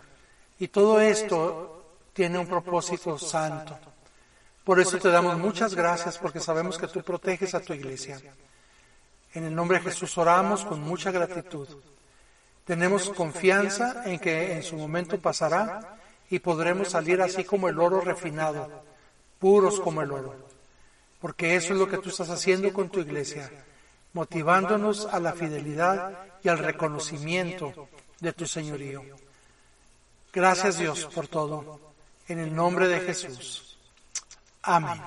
Y 0.58 0.66
todo 0.68 1.00
esto 1.00 1.84
tiene 2.12 2.36
un 2.36 2.48
propósito 2.48 3.16
santo. 3.16 3.78
Por 4.64 4.80
eso 4.80 4.98
te 4.98 5.10
damos 5.10 5.38
muchas 5.38 5.74
gracias 5.76 6.18
porque 6.18 6.40
sabemos 6.40 6.76
que 6.76 6.88
tú 6.88 7.00
proteges 7.02 7.54
a 7.54 7.60
tu 7.60 7.74
iglesia. 7.74 8.20
En 9.34 9.44
el 9.44 9.54
nombre 9.54 9.78
de 9.78 9.84
Jesús 9.84 10.18
oramos 10.18 10.64
con 10.64 10.80
mucha 10.80 11.12
gratitud. 11.12 11.68
Tenemos 12.64 13.08
confianza 13.10 14.02
en 14.04 14.18
que 14.18 14.52
en 14.52 14.64
su 14.64 14.76
momento 14.76 15.20
pasará 15.20 15.96
y 16.28 16.40
podremos 16.40 16.88
salir 16.88 17.22
así 17.22 17.44
como 17.44 17.68
el 17.68 17.78
oro 17.78 18.00
refinado 18.00 18.90
puros 19.42 19.80
como 19.80 20.02
el 20.02 20.12
oro. 20.12 20.36
Porque 21.20 21.56
eso 21.56 21.72
es 21.72 21.78
lo 21.80 21.88
que 21.88 21.98
tú 21.98 22.10
estás 22.10 22.30
haciendo 22.30 22.72
con 22.72 22.88
tu 22.88 23.00
iglesia, 23.00 23.50
motivándonos 24.12 25.06
a 25.06 25.18
la 25.18 25.32
fidelidad 25.32 26.16
y 26.44 26.48
al 26.48 26.58
reconocimiento 26.58 27.88
de 28.20 28.32
tu 28.32 28.46
señorío. 28.46 29.02
Gracias 30.32 30.78
Dios 30.78 31.06
por 31.12 31.26
todo. 31.26 31.80
En 32.28 32.38
el 32.38 32.54
nombre 32.54 32.86
de 32.86 33.00
Jesús. 33.00 33.76
Amén. 34.62 35.02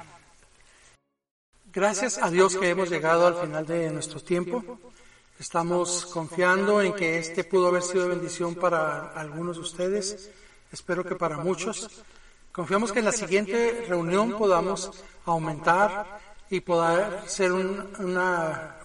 Gracias 1.74 2.18
a 2.22 2.30
Dios 2.30 2.58
que 2.58 2.70
hemos 2.70 2.90
llegado 2.90 3.26
al 3.28 3.36
final 3.36 3.66
de 3.66 3.90
nuestro 3.90 4.20
tiempo. 4.20 4.80
Estamos 5.40 6.06
confiando 6.08 6.82
en 6.82 6.94
que 6.94 7.20
este 7.20 7.46
pudo 7.46 7.68
haber 7.70 7.84
sido 7.84 8.10
bendición 8.10 8.56
para 8.56 9.12
algunos 9.12 9.56
de 9.56 9.62
ustedes. 9.62 10.30
Espero 10.74 11.06
que 11.06 11.16
para 11.16 11.38
muchos. 11.38 12.04
Confiamos 12.56 12.94
que 12.94 13.00
en 13.00 13.06
la 13.06 13.12
siguiente 13.12 13.84
reunión 13.86 14.38
podamos 14.38 14.90
aumentar 15.26 16.22
y 16.50 16.62
poder 16.62 17.28
ser 17.28 17.52
un, 17.52 17.94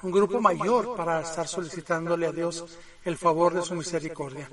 un, 0.03 0.11
grupo 0.11 0.41
mayor 0.41 0.97
para 0.97 1.21
estar 1.21 1.47
solicitándole 1.47 2.27
a 2.27 2.33
Dios 2.33 2.65
el 3.05 3.17
favor 3.17 3.55
de 3.55 3.63
su 3.63 3.77
misericordia. 3.77 4.51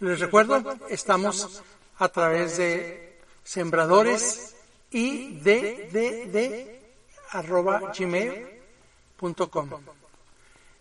Les 0.00 0.18
recuerdo, 0.18 0.60
estamos 0.88 1.62
a 1.98 2.08
través 2.08 2.56
de 2.56 3.20
sembradores 3.44 4.56
y 4.90 5.36
de, 5.36 5.88
de, 5.92 6.26
de 6.26 6.82
arroba 7.30 7.92
gmail.com. 7.96 9.70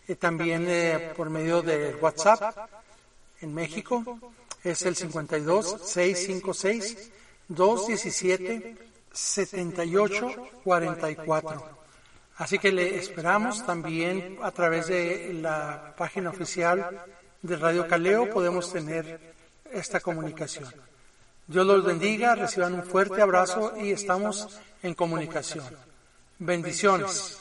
Y 0.07 0.15
también 0.15 0.65
eh, 0.67 1.13
por 1.15 1.29
medio 1.29 1.61
de 1.61 1.93
WhatsApp 1.93 2.57
en 3.39 3.53
México 3.53 4.03
es 4.63 4.81
el 4.81 4.95
52 4.95 5.77
656 5.83 7.20
217 7.55 8.75
78 9.11 10.35
44. 10.63 11.81
Así 12.37 12.57
que 12.57 12.71
le 12.71 12.97
esperamos 12.97 13.65
también 13.65 14.37
a 14.41 14.51
través 14.51 14.87
de 14.87 15.33
la 15.33 15.93
página 15.97 16.29
oficial 16.29 17.05
de 17.41 17.55
Radio 17.55 17.87
Caleo 17.87 18.29
podemos 18.29 18.71
tener 18.71 19.19
esta 19.71 19.99
comunicación. 19.99 20.71
Dios 21.47 21.65
los 21.65 21.83
bendiga, 21.83 22.35
reciban 22.35 22.75
un 22.75 22.83
fuerte 22.83 23.21
abrazo 23.21 23.73
y 23.77 23.91
estamos 23.91 24.59
en 24.83 24.93
comunicación. 24.93 25.65
Bendiciones. 26.39 27.37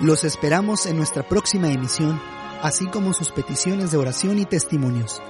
Los 0.00 0.24
esperamos 0.24 0.86
en 0.86 0.96
nuestra 0.96 1.28
próxima 1.28 1.70
emisión, 1.70 2.20
así 2.62 2.86
como 2.86 3.12
sus 3.12 3.30
peticiones 3.30 3.90
de 3.90 3.98
oración 3.98 4.38
y 4.38 4.46
testimonios. 4.46 5.20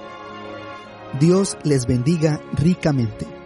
Dios 1.17 1.57
les 1.63 1.87
bendiga 1.87 2.39
ricamente. 2.53 3.38